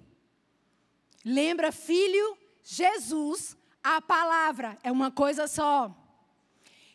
Lembra, 1.23 1.71
filho, 1.71 2.35
Jesus, 2.63 3.55
a 3.83 4.01
palavra, 4.01 4.79
é 4.81 4.91
uma 4.91 5.11
coisa 5.11 5.45
só. 5.45 5.95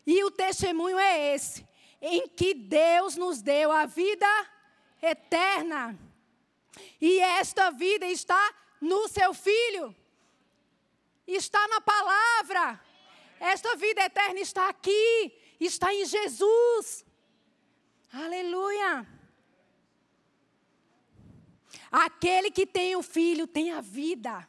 E 0.05 0.25
o 0.25 0.31
testemunho 0.33 0.99
é 0.99 1.37
esse, 1.37 1.65
em 2.03 2.27
que 2.27 2.53
Deus 2.53 3.15
nos 3.15 3.41
deu 3.41 3.71
a 3.71 3.87
vida 3.87 4.27
eterna. 5.01 5.97
E 7.01 7.21
esta 7.21 7.71
vida 7.71 8.09
está 8.09 8.55
no 8.81 9.07
seu 9.07 9.33
filho. 9.33 9.95
Está 11.29 11.69
na 11.69 11.81
palavra. 11.81 12.81
Esta 13.39 13.77
vida 13.77 14.03
eterna 14.03 14.41
está 14.41 14.69
aqui, 14.69 15.33
está 15.61 15.95
em 15.95 16.05
Jesus. 16.05 17.05
Aleluia. 18.15 19.05
Aquele 21.91 22.49
que 22.49 22.65
tem 22.65 22.95
o 22.95 23.03
filho 23.03 23.45
tem 23.45 23.73
a 23.73 23.81
vida. 23.81 24.49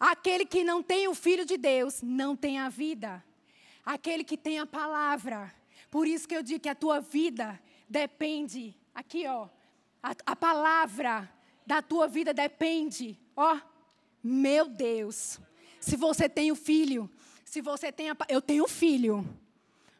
Aquele 0.00 0.44
que 0.44 0.64
não 0.64 0.82
tem 0.82 1.06
o 1.06 1.14
filho 1.14 1.44
de 1.44 1.56
Deus 1.56 2.02
não 2.02 2.34
tem 2.34 2.58
a 2.58 2.68
vida. 2.68 3.24
Aquele 3.86 4.24
que 4.24 4.36
tem 4.36 4.58
a 4.58 4.66
palavra. 4.66 5.54
Por 5.92 6.08
isso 6.08 6.26
que 6.26 6.34
eu 6.34 6.42
digo 6.42 6.58
que 6.58 6.68
a 6.68 6.74
tua 6.74 6.98
vida 6.98 7.60
depende, 7.88 8.76
aqui 8.92 9.28
ó, 9.28 9.48
a, 10.02 10.14
a 10.26 10.34
palavra 10.34 11.32
da 11.64 11.80
tua 11.80 12.08
vida 12.08 12.34
depende, 12.34 13.16
ó, 13.36 13.60
meu 14.22 14.68
Deus. 14.68 15.38
Se 15.80 15.96
você 15.96 16.28
tem 16.28 16.50
o 16.50 16.56
filho, 16.56 17.08
se 17.44 17.60
você 17.60 17.92
tem 17.92 18.10
a, 18.10 18.16
eu 18.28 18.42
tenho 18.42 18.66
filho, 18.66 19.24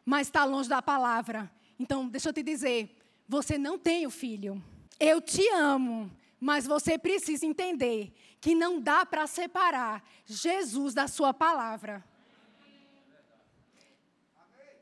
mas 0.05 0.27
está 0.27 0.43
longe 0.43 0.67
da 0.67 0.81
palavra. 0.81 1.49
Então, 1.81 2.07
deixa 2.07 2.29
eu 2.29 2.33
te 2.33 2.43
dizer, 2.43 2.95
você 3.27 3.57
não 3.57 3.75
tem 3.75 4.05
o 4.05 4.11
filho. 4.11 4.63
Eu 4.99 5.19
te 5.19 5.47
amo, 5.49 6.11
mas 6.39 6.67
você 6.67 6.95
precisa 6.95 7.43
entender 7.43 8.13
que 8.39 8.53
não 8.53 8.79
dá 8.79 9.03
para 9.03 9.25
separar 9.25 10.07
Jesus 10.23 10.93
da 10.93 11.07
sua 11.07 11.33
palavra. 11.33 12.05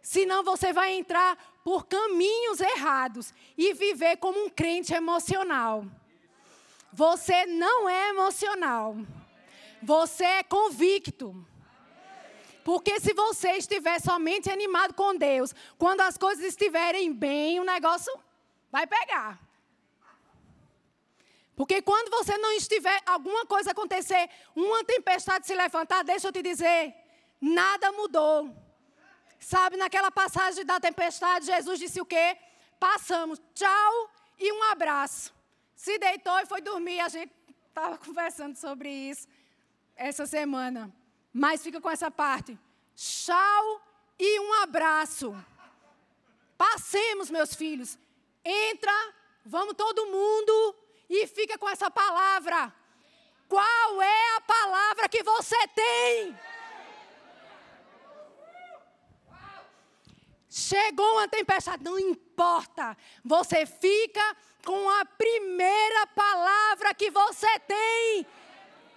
Senão 0.01 0.43
você 0.43 0.73
vai 0.73 0.93
entrar 0.93 1.37
por 1.63 1.85
caminhos 1.85 2.59
errados 2.59 3.33
e 3.57 3.73
viver 3.73 4.17
como 4.17 4.43
um 4.43 4.49
crente 4.49 4.93
emocional. 4.93 5.85
Você 6.91 7.45
não 7.45 7.87
é 7.87 8.09
emocional. 8.09 8.97
Você 9.81 10.25
é 10.25 10.43
convicto. 10.43 11.47
Porque 12.69 12.99
se 12.99 13.15
você 13.15 13.53
estiver 13.53 13.99
somente 13.99 14.47
animado 14.47 14.93
com 14.93 15.15
Deus, 15.15 15.55
quando 15.75 16.01
as 16.01 16.19
coisas 16.19 16.45
estiverem 16.45 17.11
bem, 17.11 17.59
o 17.59 17.63
negócio 17.63 18.13
vai 18.71 18.85
pegar. 18.85 19.39
Porque 21.55 21.81
quando 21.81 22.11
você 22.11 22.37
não 22.37 22.51
estiver, 22.51 23.01
alguma 23.07 23.43
coisa 23.47 23.71
acontecer, 23.71 24.29
uma 24.55 24.83
tempestade 24.83 25.47
se 25.47 25.55
levantar, 25.55 26.03
deixa 26.03 26.27
eu 26.27 26.31
te 26.31 26.43
dizer, 26.43 26.93
nada 27.41 27.91
mudou. 27.91 28.55
Sabe, 29.39 29.75
naquela 29.75 30.11
passagem 30.11 30.63
da 30.63 30.79
tempestade, 30.79 31.47
Jesus 31.47 31.79
disse 31.79 31.99
o 31.99 32.05
quê? 32.05 32.37
Passamos, 32.79 33.41
tchau 33.55 34.11
e 34.37 34.53
um 34.53 34.61
abraço. 34.65 35.33
Se 35.73 35.97
deitou 35.97 36.37
e 36.37 36.45
foi 36.45 36.61
dormir. 36.61 36.99
A 36.99 37.09
gente 37.09 37.33
estava 37.67 37.97
conversando 38.05 38.55
sobre 38.55 38.91
isso 38.91 39.27
essa 39.95 40.27
semana. 40.27 40.98
Mas 41.33 41.61
fica 41.63 41.79
com 41.79 41.89
essa 41.89 42.09
parte. 42.09 42.57
Tchau 42.95 43.81
e 44.17 44.39
um 44.39 44.53
abraço. 44.61 45.35
Passemos, 46.57 47.29
meus 47.29 47.53
filhos. 47.53 47.97
Entra, 48.43 48.93
vamos 49.45 49.75
todo 49.75 50.07
mundo 50.07 50.75
e 51.09 51.25
fica 51.27 51.57
com 51.57 51.69
essa 51.69 51.89
palavra. 51.89 52.73
Qual 53.47 54.01
é 54.01 54.35
a 54.35 54.41
palavra 54.41 55.09
que 55.09 55.23
você 55.23 55.67
tem? 55.69 56.37
Chegou 60.49 61.13
uma 61.13 61.27
tempestade, 61.27 61.83
não 61.83 61.97
importa. 61.97 62.97
Você 63.23 63.65
fica 63.65 64.37
com 64.65 64.89
a 64.89 65.05
primeira 65.05 66.07
palavra 66.07 66.93
que 66.93 67.09
você 67.09 67.59
tem. 67.59 68.27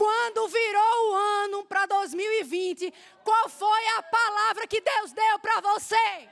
Quando 0.03 0.49
virou 0.49 1.11
o 1.11 1.15
ano 1.15 1.65
para 1.65 1.87
2020, 1.87 2.93
qual 3.23 3.49
foi 3.49 3.87
a 3.99 4.03
palavra 4.03 4.67
que 4.67 4.81
Deus 4.81 5.13
deu 5.13 5.39
para 5.39 5.61
você? 5.61 6.29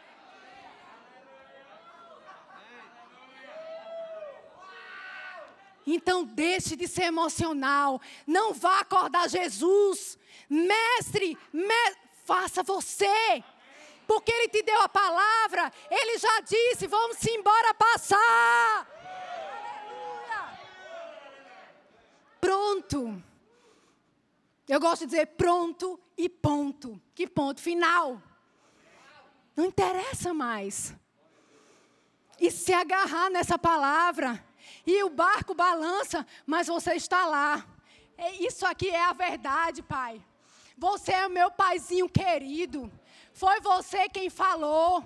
Então 5.86 6.24
deixe 6.24 6.74
de 6.74 6.88
ser 6.88 7.04
emocional. 7.04 8.02
Não 8.26 8.52
vá 8.52 8.80
acordar 8.80 9.28
Jesus. 9.28 10.18
Mestre, 10.48 11.38
me... 11.52 11.96
faça 12.24 12.64
você. 12.64 13.44
Porque 14.04 14.32
Ele 14.32 14.48
te 14.48 14.64
deu 14.64 14.80
a 14.80 14.88
palavra. 14.88 15.72
Ele 15.88 16.18
já 16.18 16.40
disse: 16.40 16.88
vamos 16.88 17.24
embora 17.24 17.72
passar. 17.72 18.88
Pronto. 22.40 23.29
Eu 24.70 24.78
gosto 24.78 25.00
de 25.00 25.06
dizer 25.06 25.26
pronto 25.26 25.98
e 26.16 26.28
ponto. 26.28 27.02
Que 27.12 27.26
ponto 27.26 27.60
final. 27.60 28.22
Não 29.56 29.64
interessa 29.64 30.32
mais. 30.32 30.94
E 32.38 32.52
se 32.52 32.72
agarrar 32.72 33.28
nessa 33.30 33.58
palavra. 33.58 34.30
E 34.86 35.02
o 35.02 35.10
barco 35.10 35.54
balança, 35.54 36.24
mas 36.46 36.68
você 36.68 36.94
está 36.94 37.26
lá. 37.26 37.66
É, 38.16 38.30
isso 38.34 38.64
aqui 38.64 38.88
é 38.90 39.04
a 39.06 39.12
verdade, 39.12 39.82
Pai. 39.82 40.24
Você 40.78 41.10
é 41.14 41.26
o 41.26 41.30
meu 41.30 41.50
paizinho 41.50 42.08
querido. 42.08 42.88
Foi 43.32 43.58
você 43.60 44.08
quem 44.08 44.30
falou. 44.30 45.04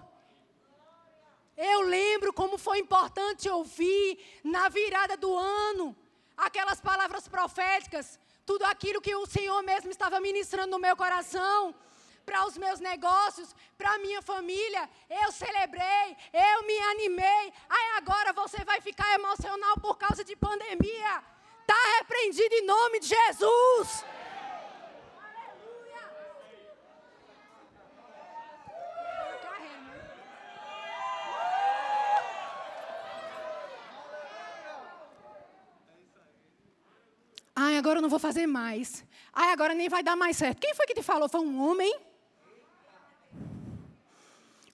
Eu 1.56 1.80
lembro 1.80 2.34
como 2.34 2.58
foi 2.58 2.80
importante 2.80 3.48
ouvir 3.48 4.18
na 4.44 4.68
virada 4.68 5.16
do 5.16 5.34
ano 5.34 5.96
aquelas 6.36 6.82
palavras 6.82 7.26
proféticas 7.26 8.20
tudo 8.46 8.64
aquilo 8.64 9.00
que 9.00 9.14
o 9.14 9.26
Senhor 9.26 9.62
mesmo 9.62 9.90
estava 9.90 10.20
ministrando 10.20 10.70
no 10.72 10.78
meu 10.78 10.96
coração, 10.96 11.74
para 12.24 12.46
os 12.46 12.56
meus 12.56 12.80
negócios, 12.80 13.54
para 13.76 13.92
a 13.94 13.98
minha 13.98 14.22
família. 14.22 14.88
Eu 15.10 15.30
celebrei, 15.32 16.16
eu 16.32 16.66
me 16.66 16.78
animei. 16.92 17.52
Aí 17.68 17.86
agora 17.96 18.32
você 18.32 18.64
vai 18.64 18.80
ficar 18.80 19.12
emocional 19.14 19.78
por 19.80 19.96
causa 19.96 20.24
de 20.24 20.34
pandemia. 20.36 21.22
Está 21.60 21.98
repreendido 21.98 22.54
em 22.54 22.66
nome 22.66 23.00
de 23.00 23.08
Jesus. 23.08 24.04
Ai, 37.56 37.76
agora 37.76 37.98
eu 37.98 38.02
não 38.02 38.08
vou 38.08 38.18
fazer 38.18 38.46
mais. 38.46 39.04
Ai, 39.32 39.52
agora 39.52 39.74
nem 39.74 39.88
vai 39.88 40.02
dar 40.02 40.16
mais 40.16 40.36
certo. 40.36 40.60
Quem 40.60 40.74
foi 40.74 40.86
que 40.86 40.94
te 40.94 41.02
falou? 41.02 41.28
Foi 41.28 41.40
um 41.40 41.60
homem? 41.62 41.96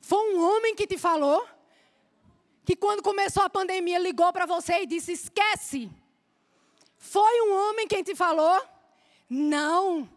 Foi 0.00 0.34
um 0.34 0.40
homem 0.42 0.74
que 0.74 0.86
te 0.86 0.96
falou? 0.96 1.46
Que 2.64 2.74
quando 2.74 3.02
começou 3.02 3.42
a 3.42 3.50
pandemia 3.50 3.98
ligou 3.98 4.32
para 4.32 4.46
você 4.46 4.82
e 4.82 4.86
disse: 4.86 5.12
esquece. 5.12 5.90
Foi 6.96 7.42
um 7.42 7.54
homem 7.54 7.86
quem 7.86 8.02
te 8.02 8.14
falou? 8.14 8.62
Não. 9.28 10.08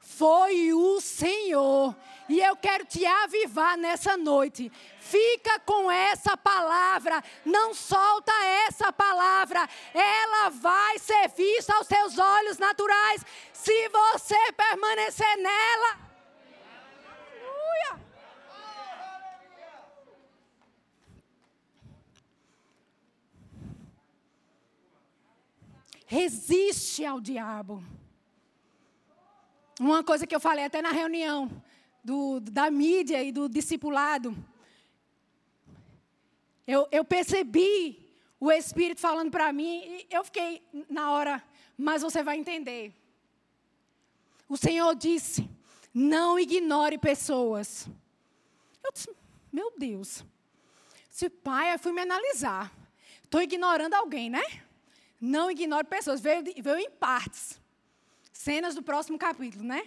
Foi 0.00 0.72
o 0.72 1.00
Senhor 1.00 1.94
E 2.28 2.40
eu 2.40 2.54
quero 2.56 2.84
te 2.84 3.06
avivar 3.06 3.76
nessa 3.78 4.16
noite. 4.16 4.70
Fica 5.00 5.58
com 5.60 5.90
essa 5.90 6.36
palavra, 6.36 7.24
não 7.44 7.72
solta 7.72 8.32
essa 8.66 8.92
palavra. 8.92 9.66
Ela 9.94 10.50
vai 10.50 10.98
ser 10.98 11.28
vista 11.28 11.74
aos 11.74 11.86
seus 11.86 12.18
olhos 12.18 12.58
naturais 12.58 13.24
se 13.52 13.88
você 13.88 14.52
permanecer 14.52 15.36
nela. 15.38 16.08
Resiste 26.10 27.04
ao 27.04 27.20
diabo. 27.20 27.84
Uma 29.78 30.02
coisa 30.02 30.26
que 30.26 30.34
eu 30.34 30.40
falei 30.40 30.64
até 30.64 30.80
na 30.80 30.90
reunião 30.90 31.50
do, 32.08 32.40
da 32.40 32.70
mídia 32.70 33.22
e 33.22 33.30
do 33.30 33.50
discipulado. 33.50 34.34
Eu, 36.66 36.88
eu 36.90 37.04
percebi 37.04 38.08
o 38.40 38.50
Espírito 38.50 38.98
falando 38.98 39.30
para 39.30 39.52
mim 39.52 39.82
e 39.84 40.06
eu 40.10 40.24
fiquei 40.24 40.62
na 40.88 41.10
hora, 41.12 41.44
mas 41.76 42.00
você 42.00 42.22
vai 42.22 42.38
entender. 42.38 42.94
O 44.48 44.56
Senhor 44.56 44.94
disse: 44.94 45.46
não 45.92 46.38
ignore 46.38 46.96
pessoas. 46.96 47.86
Eu 48.82 48.90
disse: 48.90 49.14
meu 49.52 49.70
Deus. 49.76 50.24
Se 51.10 51.28
pai, 51.28 51.74
eu 51.74 51.78
fui 51.78 51.92
me 51.92 52.00
analisar. 52.00 52.72
Estou 53.22 53.42
ignorando 53.42 53.92
alguém, 53.92 54.30
né? 54.30 54.44
Não 55.20 55.50
ignore 55.50 55.86
pessoas. 55.86 56.22
Veio, 56.22 56.42
veio 56.42 56.78
em 56.78 56.90
partes. 56.90 57.60
Cenas 58.32 58.74
do 58.74 58.82
próximo 58.82 59.18
capítulo, 59.18 59.62
né? 59.62 59.82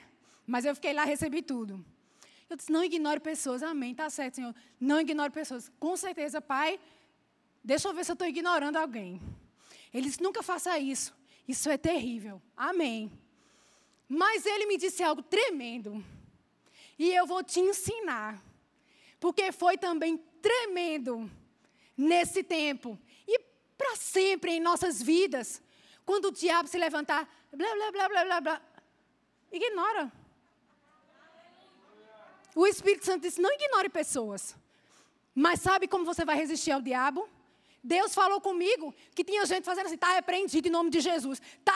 Mas 0.45 0.65
eu 0.65 0.75
fiquei 0.75 0.93
lá, 0.93 1.03
recebi 1.03 1.41
tudo. 1.41 1.83
Eu 2.51 2.57
disse: 2.57 2.69
não 2.69 2.83
ignore 2.83 3.21
pessoas. 3.21 3.63
Amém, 3.63 3.95
tá 3.95 4.09
certo, 4.09 4.35
Senhor. 4.35 4.53
Não 4.77 4.99
ignore 4.99 5.31
pessoas. 5.31 5.71
Com 5.79 5.95
certeza, 5.95 6.41
Pai, 6.41 6.77
deixa 7.63 7.87
eu 7.87 7.93
ver 7.93 8.03
se 8.03 8.11
eu 8.11 8.13
estou 8.13 8.27
ignorando 8.27 8.75
alguém. 8.75 9.21
Ele 9.93 10.07
disse: 10.07 10.21
nunca 10.21 10.43
faça 10.43 10.77
isso. 10.77 11.15
Isso 11.47 11.69
é 11.69 11.77
terrível. 11.77 12.41
Amém. 12.57 13.09
Mas 14.05 14.45
ele 14.45 14.65
me 14.65 14.77
disse 14.77 15.01
algo 15.01 15.23
tremendo. 15.23 16.03
E 16.99 17.13
eu 17.13 17.25
vou 17.25 17.41
te 17.41 17.61
ensinar. 17.61 18.43
Porque 19.17 19.53
foi 19.53 19.77
também 19.77 20.17
tremendo 20.41 21.31
nesse 21.95 22.43
tempo. 22.43 22.99
E 23.25 23.39
para 23.77 23.95
sempre 23.95 24.51
em 24.51 24.59
nossas 24.59 25.01
vidas. 25.01 25.61
Quando 26.05 26.25
o 26.25 26.31
diabo 26.31 26.67
se 26.67 26.77
levantar, 26.77 27.33
blá, 27.53 27.73
blá, 27.75 27.91
blá, 27.91 28.09
blá, 28.09 28.25
blá, 28.25 28.41
blá. 28.41 28.61
Ignora. 29.49 30.11
O 32.55 32.67
Espírito 32.67 33.05
Santo 33.05 33.21
disse: 33.21 33.41
não 33.41 33.51
ignore 33.51 33.89
pessoas. 33.89 34.55
Mas 35.33 35.61
sabe 35.61 35.87
como 35.87 36.05
você 36.05 36.25
vai 36.25 36.35
resistir 36.35 36.71
ao 36.71 36.81
diabo? 36.81 37.27
Deus 37.83 38.13
falou 38.13 38.39
comigo 38.39 38.93
que 39.15 39.23
tinha 39.23 39.45
gente 39.45 39.65
fazendo 39.65 39.85
assim, 39.87 39.95
está 39.95 40.13
repreendido 40.13 40.67
em 40.67 40.71
nome 40.71 40.89
de 40.89 40.99
Jesus. 40.99 41.41
Está 41.59 41.73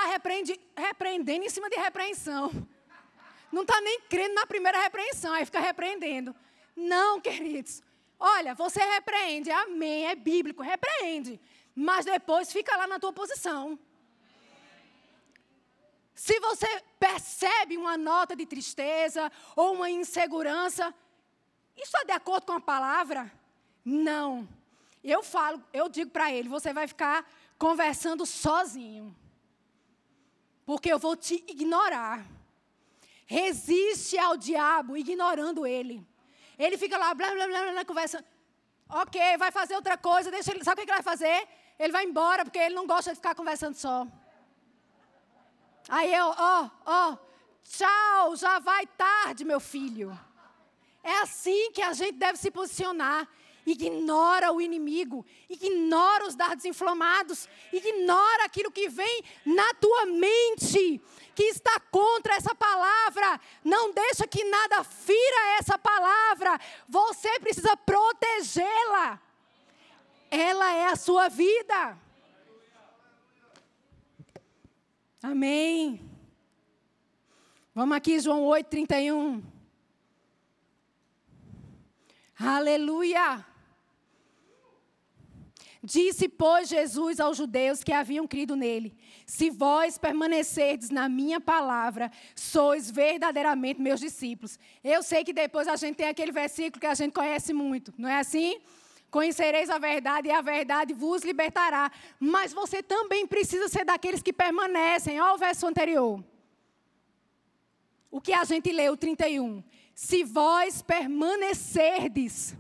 repreendendo 0.76 1.46
em 1.46 1.50
cima 1.50 1.70
de 1.70 1.78
repreensão. 1.78 2.52
Não 3.52 3.62
está 3.64 3.80
nem 3.82 4.02
crendo 4.02 4.36
na 4.36 4.46
primeira 4.46 4.80
repreensão, 4.82 5.34
aí 5.34 5.46
fica 5.46 5.60
repreendendo. 5.60 6.36
Não, 6.76 7.20
queridos. 7.22 7.82
Olha, 8.20 8.54
você 8.54 8.84
repreende, 8.84 9.50
amém, 9.50 10.08
é 10.08 10.16
bíblico, 10.16 10.62
repreende. 10.62 11.40
Mas 11.74 12.06
depois 12.06 12.52
fica 12.52 12.76
lá 12.76 12.86
na 12.86 13.00
tua 13.00 13.14
posição. 13.14 13.80
Se 16.16 16.40
você 16.40 16.82
percebe 16.98 17.76
uma 17.76 17.98
nota 17.98 18.38
de 18.38 18.46
tristeza 18.46 19.30
ou 19.54 19.74
uma 19.74 19.90
insegurança, 19.90 20.96
isso 21.76 21.98
é 21.98 22.06
de 22.06 22.14
acordo 22.14 22.46
com 22.46 22.54
a 22.54 22.62
palavra? 22.62 23.30
Não. 23.84 24.48
Eu 25.04 25.22
falo, 25.22 25.62
eu 25.74 25.90
digo 25.90 26.10
para 26.10 26.32
ele, 26.32 26.48
você 26.48 26.72
vai 26.72 26.88
ficar 26.88 27.30
conversando 27.60 28.26
sozinho. 28.26 29.14
Porque 30.66 30.92
eu 30.92 30.98
vou 30.98 31.18
te 31.18 31.44
ignorar. 31.48 32.26
Resiste 33.28 34.18
ao 34.18 34.38
diabo 34.38 34.96
ignorando 34.96 35.68
ele. 35.68 36.06
Ele 36.58 36.78
fica 36.78 36.98
lá, 36.98 37.14
blá, 37.14 37.30
blá, 37.32 37.46
blá, 37.46 37.72
blá, 37.72 37.86
conversando. 37.86 38.26
Ok, 38.88 39.38
vai 39.38 39.52
fazer 39.52 39.76
outra 39.76 39.98
coisa, 39.98 40.32
deixa 40.32 40.52
ele. 40.52 40.64
Sabe 40.64 40.82
o 40.82 40.86
que 40.86 40.92
ele 40.92 41.02
vai 41.02 41.04
fazer? 41.04 41.48
Ele 41.78 41.92
vai 41.92 42.06
embora, 42.06 42.46
porque 42.46 42.58
ele 42.58 42.74
não 42.74 42.88
gosta 42.88 43.12
de 43.12 43.18
ficar 43.18 43.36
conversando 43.36 43.76
só. 43.76 44.08
Aí 45.88 46.14
eu, 46.14 46.34
ó, 46.38 46.70
ó, 46.86 47.18
tchau, 47.64 48.36
já 48.36 48.60
vai 48.60 48.88
tarde, 48.88 49.46
meu 49.46 49.60
filho. 49.60 50.18
É 51.04 51.20
assim 51.20 51.72
que 51.72 51.82
a 51.82 51.94
gente 51.94 52.14
deve 52.14 52.38
se 52.38 52.50
posicionar. 52.50 53.28
Ignora 53.66 54.52
o 54.52 54.62
inimigo, 54.62 55.26
ignora 55.50 56.28
os 56.28 56.36
dardos 56.36 56.66
inflamados, 56.66 57.50
ignora 57.74 58.46
aquilo 58.46 58.72
que 58.72 58.88
vem 58.88 59.24
na 59.44 59.74
tua 59.74 60.06
mente, 60.06 61.02
que 61.34 61.44
está 61.46 61.80
contra 61.80 62.36
essa 62.36 62.54
palavra. 62.54 63.40
Não 63.64 63.92
deixa 63.92 64.28
que 64.28 64.44
nada 64.44 64.84
fira 64.84 65.58
essa 65.60 65.80
palavra. 65.80 66.60
Você 66.88 67.40
precisa 67.40 67.76
protegê-la. 67.76 69.20
Ela 70.30 70.74
é 70.74 70.86
a 70.86 70.96
sua 70.96 71.28
vida. 71.28 71.98
Amém. 75.28 76.00
Vamos 77.74 77.98
aqui, 77.98 78.20
João 78.20 78.44
8, 78.44 78.68
31. 78.68 79.42
Aleluia. 82.38 83.44
Disse, 85.84 86.30
pois, 86.30 86.70
Jesus 86.70 87.20
aos 87.20 87.38
judeus 87.38 87.84
que 87.84 87.92
haviam 87.92 88.28
crido 88.28 88.56
nele: 88.56 88.96
Se 89.26 89.50
vós 89.50 89.98
permanecerdes 89.98 90.92
na 90.92 91.10
minha 91.10 91.42
palavra, 91.42 92.12
sois 92.36 92.92
verdadeiramente 92.92 93.82
meus 93.82 94.00
discípulos. 94.00 94.60
Eu 94.84 95.02
sei 95.02 95.24
que 95.24 95.34
depois 95.34 95.68
a 95.68 95.76
gente 95.76 95.96
tem 95.96 96.08
aquele 96.08 96.32
versículo 96.32 96.80
que 96.80 96.86
a 96.86 96.94
gente 96.94 97.14
conhece 97.14 97.52
muito, 97.52 97.92
não 97.98 98.08
é 98.08 98.20
assim? 98.20 98.62
Conhecereis 99.16 99.70
a 99.70 99.78
verdade 99.78 100.28
e 100.28 100.32
a 100.32 100.42
verdade 100.42 100.94
vos 100.94 101.24
libertará. 101.24 101.90
Mas 102.20 102.52
você 102.52 102.84
também 102.84 103.26
precisa 103.26 103.70
ser 103.70 103.86
daqueles 103.86 104.22
que 104.22 104.34
permanecem. 104.34 105.22
Olha 105.22 105.36
o 105.36 105.38
verso 105.38 105.66
anterior. 105.66 106.22
O 108.12 108.20
que 108.20 108.34
a 108.34 108.44
gente 108.44 108.74
leu, 108.74 108.98
31. 108.98 109.64
Se 109.94 110.26
vós 110.26 110.82
permanecerdes, 110.82 112.58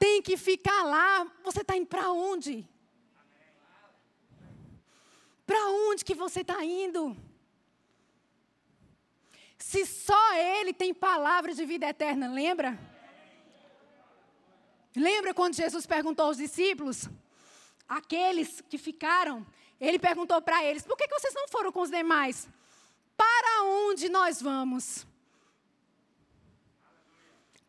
tem 0.00 0.20
que 0.20 0.36
ficar 0.36 0.82
lá. 0.82 1.32
Você 1.44 1.60
está 1.60 1.76
indo 1.76 1.86
para 1.86 2.10
onde? 2.10 2.68
Para 5.46 5.64
onde 5.90 6.04
que 6.04 6.16
você 6.16 6.40
está 6.40 6.64
indo? 6.64 7.16
Se 9.56 9.86
só 9.86 10.34
Ele 10.34 10.72
tem 10.72 10.92
palavras 10.92 11.56
de 11.56 11.64
vida 11.64 11.86
eterna, 11.86 12.26
lembra? 12.26 12.93
Lembra 14.96 15.34
quando 15.34 15.54
Jesus 15.54 15.86
perguntou 15.86 16.26
aos 16.26 16.36
discípulos, 16.36 17.08
aqueles 17.88 18.60
que 18.60 18.78
ficaram, 18.78 19.44
ele 19.80 19.98
perguntou 19.98 20.40
para 20.40 20.64
eles: 20.64 20.84
por 20.84 20.96
que, 20.96 21.08
vocês 21.08 21.34
não 21.34 21.48
foram 21.48 21.72
com 21.72 21.80
os 21.80 21.90
demais? 21.90 22.48
Para 23.16 23.64
onde 23.64 24.08
nós 24.08 24.40
vamos? 24.40 25.06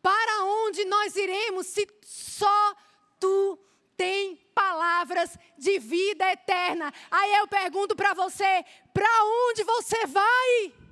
Para 0.00 0.44
onde 0.44 0.84
nós 0.84 1.16
iremos 1.16 1.66
se 1.66 1.88
só 2.04 2.76
tu 3.18 3.58
tem 3.96 4.36
palavras 4.54 5.36
de 5.58 5.80
vida 5.80 6.30
eterna? 6.30 6.92
Aí 7.10 7.34
eu 7.34 7.48
pergunto 7.48 7.96
para 7.96 8.14
você: 8.14 8.64
para 8.94 9.24
onde 9.24 9.64
você 9.64 10.06
vai? 10.06 10.85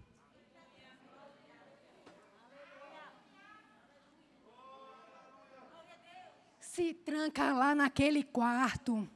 Se 6.74 6.92
tranca 6.92 7.52
lá 7.52 7.72
naquele 7.72 8.24
quarto. 8.24 9.08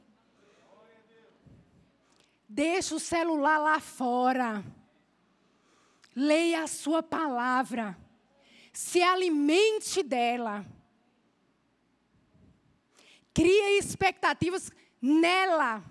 Deixa 2.47 2.95
o 2.95 2.99
celular 3.01 3.57
lá 3.57 3.81
fora. 3.81 4.63
Leia 6.15 6.63
a 6.63 6.67
sua 6.67 7.03
palavra. 7.03 7.97
Se 8.71 9.01
alimente 9.01 10.01
dela. 10.01 10.65
Crie 13.33 13.77
expectativas 13.77 14.71
nela. 15.01 15.83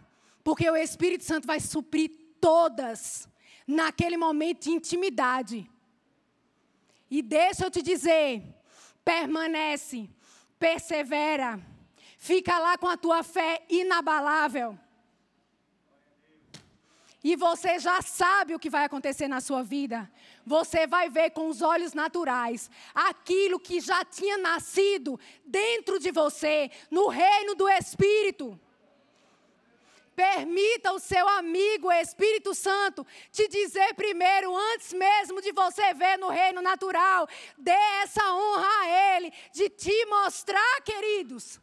Porque 0.43 0.71
o 0.71 0.77
Espírito 0.77 1.25
Santo 1.25 1.47
vai 1.47 1.61
suprir 1.61 2.11
todas 2.41 3.29
naquele 3.67 4.17
momento 4.17 4.63
de 4.63 4.71
intimidade. 4.71 5.71
E 7.11 7.21
deixa 7.21 7.67
eu 7.67 7.71
te 7.71 7.83
dizer, 7.83 8.43
permanece 9.05 10.09
persevera, 10.59 11.61
fica 12.19 12.59
lá 12.59 12.77
com 12.77 12.89
a 12.89 12.97
tua 12.97 13.23
fé 13.23 13.63
inabalável. 13.69 14.79
e 17.23 17.35
você 17.37 17.79
já 17.79 18.01
sabe 18.01 18.55
o 18.55 18.59
que 18.59 18.71
vai 18.71 18.85
acontecer 18.85 19.29
na 19.29 19.41
sua 19.41 19.63
vida. 19.63 20.11
Você 20.47 20.87
vai 20.87 21.11
ver 21.11 21.31
com 21.31 21.49
os 21.49 21.61
olhos 21.61 21.93
naturais 21.93 22.71
aquilo 22.95 23.59
que 23.59 23.81
já 23.81 24.05
tinha 24.05 24.39
nascido 24.39 25.19
dentro 25.45 25.99
de 25.99 26.11
você, 26.11 26.71
no 26.91 27.09
reino 27.09 27.55
do 27.55 27.69
Espírito. 27.69 28.59
Permita 30.19 30.93
o 30.93 30.99
seu 30.99 31.29
amigo 31.29 31.93
Espírito 31.93 32.53
Santo 32.53 33.07
te 33.31 33.47
dizer 33.47 33.95
primeiro, 33.95 34.57
antes 34.73 34.93
mesmo 34.93 35.41
de 35.41 35.53
você 35.53 35.95
ver 35.95 36.19
no 36.19 36.29
reino 36.29 36.61
natural. 36.61 37.29
Dê 37.57 37.81
essa 38.03 38.25
honra 38.35 38.67
a 38.81 38.89
Ele, 39.15 39.33
de 39.53 39.69
te 39.71 40.07
mostrar, 40.07 40.81
queridos 40.85 41.61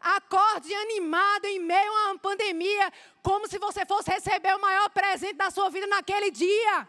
Acorde 0.00 0.72
animado 0.72 1.46
em 1.46 1.58
meio 1.58 1.92
a 1.92 2.10
uma 2.10 2.18
pandemia, 2.20 2.92
como 3.20 3.48
se 3.48 3.58
você 3.58 3.84
fosse 3.84 4.08
receber 4.08 4.54
o 4.54 4.60
maior 4.60 4.88
presente 4.90 5.34
da 5.34 5.50
sua 5.50 5.68
vida 5.68 5.88
naquele 5.88 6.30
dia. 6.30 6.88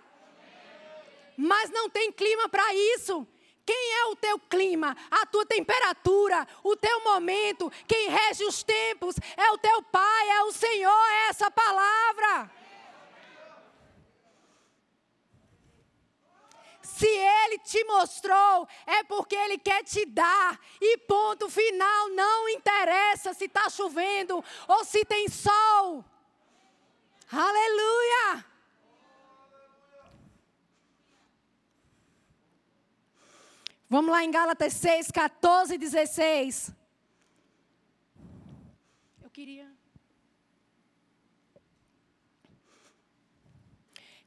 Mas 1.35 1.71
não 1.71 1.89
tem 1.89 2.11
clima 2.11 2.47
para 2.47 2.71
isso. 2.93 3.27
Quem 3.67 3.93
é 3.95 4.05
o 4.05 4.15
teu 4.15 4.39
clima? 4.39 4.95
A 5.11 5.25
tua 5.25 5.45
temperatura, 5.45 6.47
o 6.63 6.73
teu 6.77 7.03
momento, 7.03 7.69
quem 7.85 8.07
rege 8.07 8.45
os 8.45 8.63
tempos 8.63 9.17
é 9.35 9.51
o 9.51 9.57
teu 9.57 9.83
Pai, 9.83 10.29
é 10.29 10.43
o 10.43 10.53
Senhor, 10.53 11.07
é 11.11 11.27
essa 11.27 11.51
palavra. 11.51 12.49
Se 16.81 17.07
ele 17.07 17.59
te 17.59 17.83
mostrou, 17.83 18.65
é 18.85 19.03
porque 19.03 19.35
ele 19.35 19.57
quer 19.57 19.83
te 19.83 20.05
dar. 20.05 20.57
E 20.79 20.97
ponto 20.99 21.49
final, 21.49 22.09
não 22.09 22.47
interessa 22.47 23.33
se 23.33 23.45
está 23.45 23.69
chovendo 23.69 24.41
ou 24.65 24.85
se 24.85 25.03
tem 25.03 25.27
sol. 25.27 26.05
Aleluia! 27.29 27.66
Vamos 33.89 34.11
lá 34.11 34.23
em 34.23 34.29
Gálatas 34.29 34.73
6, 34.73 35.11
14 35.11 35.75
e 35.75 35.77
16. 35.77 36.71
Eu 39.23 39.29
queria. 39.29 39.71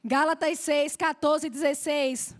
Gálatas 0.03 0.59
6, 0.59 0.95
14 0.95 1.45
e 1.45 1.49
16. 1.49 2.35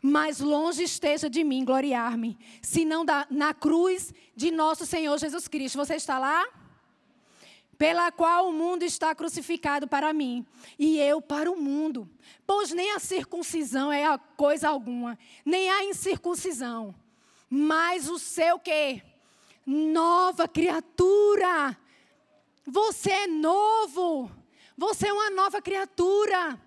Mas 0.00 0.40
longe 0.40 0.82
esteja 0.82 1.28
de 1.28 1.44
mim 1.44 1.64
gloriar-me, 1.64 2.38
senão 2.62 3.04
da, 3.04 3.26
na 3.30 3.52
cruz 3.52 4.12
de 4.34 4.50
nosso 4.50 4.86
Senhor 4.86 5.18
Jesus 5.18 5.46
Cristo. 5.46 5.76
Você 5.76 5.96
está 5.96 6.18
lá? 6.18 6.46
Pela 7.78 8.12
qual 8.12 8.48
o 8.48 8.52
mundo 8.52 8.82
está 8.82 9.14
crucificado 9.14 9.86
para 9.86 10.12
mim, 10.12 10.46
e 10.78 10.98
eu 10.98 11.20
para 11.20 11.50
o 11.50 11.56
mundo. 11.56 12.08
Pois 12.46 12.70
nem 12.70 12.92
a 12.92 12.98
circuncisão 12.98 13.92
é 13.92 14.04
coisa 14.36 14.68
alguma, 14.68 15.18
nem 15.44 15.70
a 15.70 15.84
incircuncisão. 15.84 16.94
Mas 17.48 18.08
o 18.08 18.18
seu 18.18 18.58
quê? 18.58 19.02
Nova 19.66 20.46
criatura. 20.48 21.76
Você 22.66 23.10
é 23.10 23.26
novo. 23.26 24.30
Você 24.76 25.08
é 25.08 25.12
uma 25.12 25.30
nova 25.30 25.62
criatura 25.62 26.60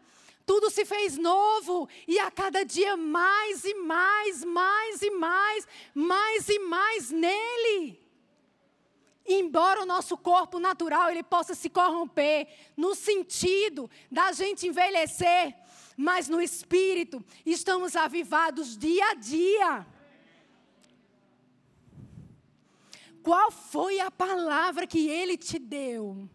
tudo 0.48 0.70
se 0.70 0.86
fez 0.86 1.18
novo 1.18 1.90
e 2.08 2.18
a 2.18 2.32
cada 2.32 2.64
dia 2.64 2.96
mais 2.96 3.66
e 3.66 3.74
mais, 3.74 4.46
mais 4.46 5.02
e 5.02 5.12
mais, 5.12 5.68
mais 5.94 6.48
e 6.48 6.60
mais 6.60 7.12
nele. 7.12 8.07
Embora 9.28 9.82
o 9.82 9.86
nosso 9.86 10.18
corpo 10.18 10.58
natural 10.58 11.10
ele 11.10 11.22
possa 11.22 11.54
se 11.54 11.70
corromper 11.70 12.48
no 12.78 12.96
sentido 12.96 13.90
da 14.10 14.32
gente 14.32 14.66
envelhecer, 14.66 15.54
mas 15.98 16.30
no 16.30 16.42
espírito 16.42 17.24
estamos 17.46 17.96
avivados 17.96 18.78
dia 18.78 19.12
a 19.12 19.14
dia. 19.16 19.88
Qual 23.22 23.52
foi 23.52 24.00
a 24.00 24.10
palavra 24.10 24.88
que 24.88 25.10
ele 25.10 25.38
te 25.38 25.60
deu? 25.60 26.30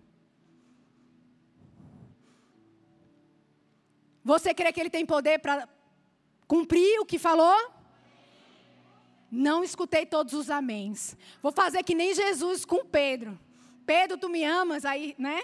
Você 4.22 4.52
crê 4.52 4.70
que 4.70 4.80
ele 4.80 4.90
tem 4.90 5.06
poder 5.06 5.38
para 5.38 5.66
cumprir 6.46 7.00
o 7.00 7.06
que 7.06 7.18
falou? 7.18 7.81
Não 9.34 9.64
escutei 9.64 10.04
todos 10.04 10.34
os 10.34 10.50
améns. 10.50 11.16
Vou 11.42 11.50
fazer 11.50 11.82
que 11.82 11.94
nem 11.94 12.14
Jesus 12.14 12.66
com 12.66 12.84
Pedro. 12.84 13.40
Pedro, 13.86 14.18
tu 14.18 14.28
me 14.28 14.44
amas? 14.44 14.84
Aí, 14.84 15.14
né? 15.18 15.42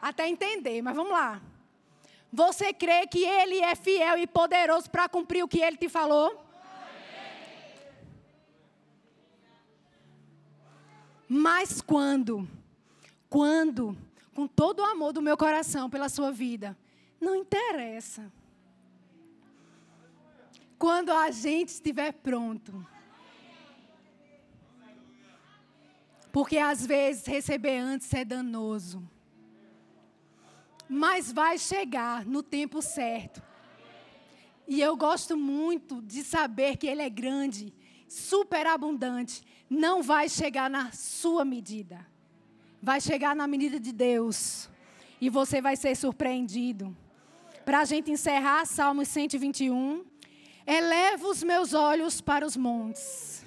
Até 0.00 0.26
entender, 0.26 0.80
mas 0.80 0.96
vamos 0.96 1.12
lá. 1.12 1.38
Você 2.32 2.72
crê 2.72 3.06
que 3.06 3.22
ele 3.26 3.60
é 3.60 3.74
fiel 3.74 4.16
e 4.16 4.26
poderoso 4.26 4.88
para 4.88 5.10
cumprir 5.10 5.44
o 5.44 5.48
que 5.48 5.60
ele 5.60 5.76
te 5.76 5.90
falou? 5.90 6.42
Mas 11.28 11.82
quando, 11.82 12.48
quando, 13.28 13.94
com 14.34 14.46
todo 14.46 14.80
o 14.80 14.86
amor 14.86 15.12
do 15.12 15.20
meu 15.20 15.36
coração 15.36 15.90
pela 15.90 16.08
sua 16.08 16.32
vida, 16.32 16.74
não 17.20 17.34
interessa. 17.34 18.32
Quando 20.78 21.12
a 21.12 21.30
gente 21.30 21.68
estiver 21.68 22.12
pronto. 22.12 22.86
Porque 26.32 26.58
às 26.58 26.84
vezes 26.84 27.26
receber 27.26 27.78
antes 27.78 28.12
é 28.12 28.24
danoso. 28.24 29.08
Mas 30.88 31.32
vai 31.32 31.58
chegar 31.58 32.24
no 32.24 32.42
tempo 32.42 32.80
certo. 32.80 33.42
E 34.66 34.80
eu 34.80 34.96
gosto 34.96 35.36
muito 35.36 36.02
de 36.02 36.22
saber 36.22 36.76
que 36.76 36.86
Ele 36.86 37.02
é 37.02 37.08
grande, 37.08 37.72
superabundante. 38.06 39.42
Não 39.68 40.02
vai 40.02 40.28
chegar 40.28 40.68
na 40.68 40.92
sua 40.92 41.44
medida. 41.44 42.06
Vai 42.82 43.00
chegar 43.00 43.34
na 43.34 43.46
medida 43.46 43.80
de 43.80 43.92
Deus. 43.92 44.68
E 45.20 45.28
você 45.28 45.60
vai 45.60 45.76
ser 45.76 45.96
surpreendido. 45.96 46.96
Para 47.64 47.80
a 47.80 47.84
gente 47.84 48.10
encerrar, 48.10 48.64
Salmos 48.66 49.08
121. 49.08 50.04
Eleva 50.66 51.26
os 51.26 51.42
meus 51.42 51.72
olhos 51.74 52.20
para 52.20 52.46
os 52.46 52.56
montes. 52.56 53.37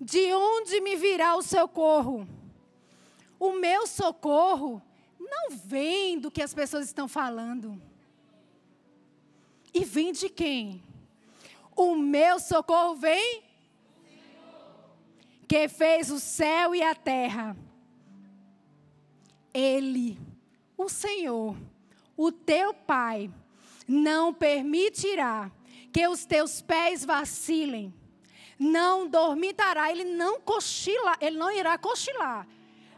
De 0.00 0.32
onde 0.32 0.80
me 0.80 0.96
virá 0.96 1.36
o 1.36 1.42
socorro? 1.42 2.28
O 3.38 3.52
meu 3.52 3.86
socorro 3.86 4.82
não 5.18 5.50
vem 5.50 6.18
do 6.18 6.30
que 6.30 6.42
as 6.42 6.54
pessoas 6.54 6.86
estão 6.86 7.08
falando. 7.08 7.80
E 9.72 9.84
vem 9.84 10.12
de 10.12 10.28
quem? 10.28 10.82
O 11.74 11.94
meu 11.94 12.38
socorro 12.38 12.96
vem 12.96 13.42
que 15.46 15.68
fez 15.68 16.10
o 16.10 16.18
céu 16.18 16.74
e 16.74 16.82
a 16.82 16.94
terra. 16.94 17.56
Ele, 19.52 20.18
o 20.76 20.88
Senhor, 20.88 21.56
o 22.16 22.32
teu 22.32 22.74
pai 22.74 23.30
não 23.86 24.32
permitirá 24.34 25.50
que 25.92 26.06
os 26.08 26.24
teus 26.24 26.60
pés 26.60 27.04
vacilem. 27.04 27.94
Não 28.58 29.06
dormitará, 29.06 29.90
ele 29.90 30.04
não 30.04 30.40
cochila, 30.40 31.16
ele 31.20 31.36
não 31.36 31.50
irá 31.50 31.76
cochilar. 31.76 32.46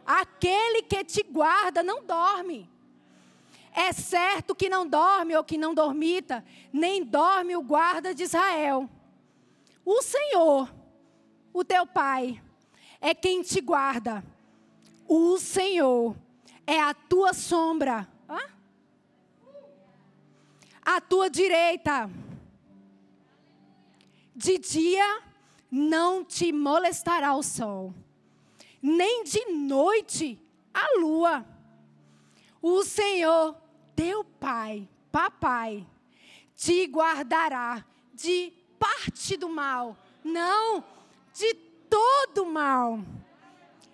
Aquele 0.06 0.82
que 0.82 1.04
te 1.04 1.22
guarda 1.22 1.82
não 1.82 2.04
dorme. 2.04 2.70
É 3.72 3.92
certo 3.92 4.54
que 4.54 4.68
não 4.68 4.86
dorme 4.86 5.36
ou 5.36 5.44
que 5.44 5.58
não 5.58 5.74
dormita, 5.74 6.44
nem 6.72 7.04
dorme 7.04 7.56
o 7.56 7.62
guarda 7.62 8.14
de 8.14 8.22
Israel. 8.22 8.88
O 9.84 10.02
Senhor, 10.02 10.72
o 11.52 11.64
teu 11.64 11.86
Pai, 11.86 12.42
é 13.00 13.14
quem 13.14 13.42
te 13.42 13.60
guarda. 13.60 14.24
O 15.06 15.38
Senhor 15.38 16.16
é 16.66 16.80
a 16.80 16.94
tua 16.94 17.32
sombra 17.32 18.08
à 20.88 21.02
tua 21.02 21.28
direita. 21.28 22.10
De 24.34 24.56
dia 24.56 25.22
não 25.70 26.24
te 26.24 26.52
molestará 26.52 27.34
o 27.34 27.42
sol, 27.42 27.94
nem 28.80 29.24
de 29.24 29.44
noite 29.52 30.40
a 30.72 30.98
lua. 30.98 31.46
O 32.60 32.82
Senhor, 32.84 33.56
teu 33.94 34.24
Pai, 34.24 34.88
papai, 35.10 35.86
te 36.56 36.84
guardará 36.86 37.84
de 38.14 38.52
parte 38.78 39.36
do 39.36 39.48
mal, 39.48 39.96
não 40.22 40.84
de 41.32 41.54
todo 41.54 42.46
mal. 42.46 43.00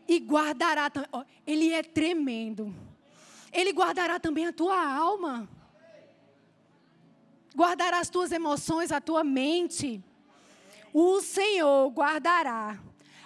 E 0.07 0.19
guardará 0.19 0.91
também, 0.91 1.09
ele 1.47 1.73
é 1.73 1.83
tremendo. 1.83 2.75
Ele 3.51 3.71
guardará 3.73 4.21
também 4.21 4.47
a 4.47 4.53
tua 4.53 4.79
alma 4.79 5.49
guardará 7.55 8.01
as 8.01 8.11
tuas 8.11 8.33
emoções, 8.33 8.91
a 8.91 9.01
tua 9.01 9.23
mente. 9.23 10.03
O 10.97 11.21
Senhor 11.21 11.91
guardará 11.91 12.77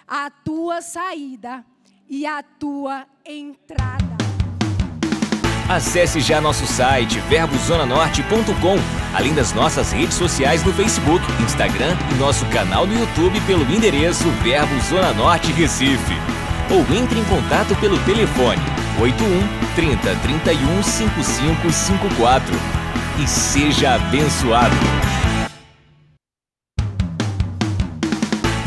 a 0.07 0.31
tua 0.31 0.81
saída 0.81 1.63
e 2.09 2.25
a 2.25 2.41
tua 2.41 3.05
entrada. 3.23 4.17
Acesse 5.69 6.19
já 6.19 6.41
nosso 6.41 6.65
site 6.65 7.19
verbozonanorte.com, 7.29 8.75
além 9.15 9.35
das 9.35 9.53
nossas 9.53 9.91
redes 9.91 10.15
sociais 10.15 10.63
no 10.63 10.73
Facebook, 10.73 11.23
Instagram 11.43 11.95
e 12.11 12.15
nosso 12.15 12.43
canal 12.47 12.87
no 12.87 12.97
YouTube 12.97 13.39
pelo 13.41 13.61
endereço 13.71 14.27
Verbo 14.41 14.73
Zona 14.89 15.13
Norte 15.13 15.51
Recife. 15.51 16.15
Ou 16.71 16.79
entre 16.97 17.19
em 17.19 17.25
contato 17.25 17.75
pelo 17.79 18.03
telefone 18.03 18.63
81 18.99 19.75
30 19.75 20.15
31 20.15 20.81
5554 20.81 22.55
e 23.23 23.27
seja 23.27 23.93
abençoado. 23.93 24.75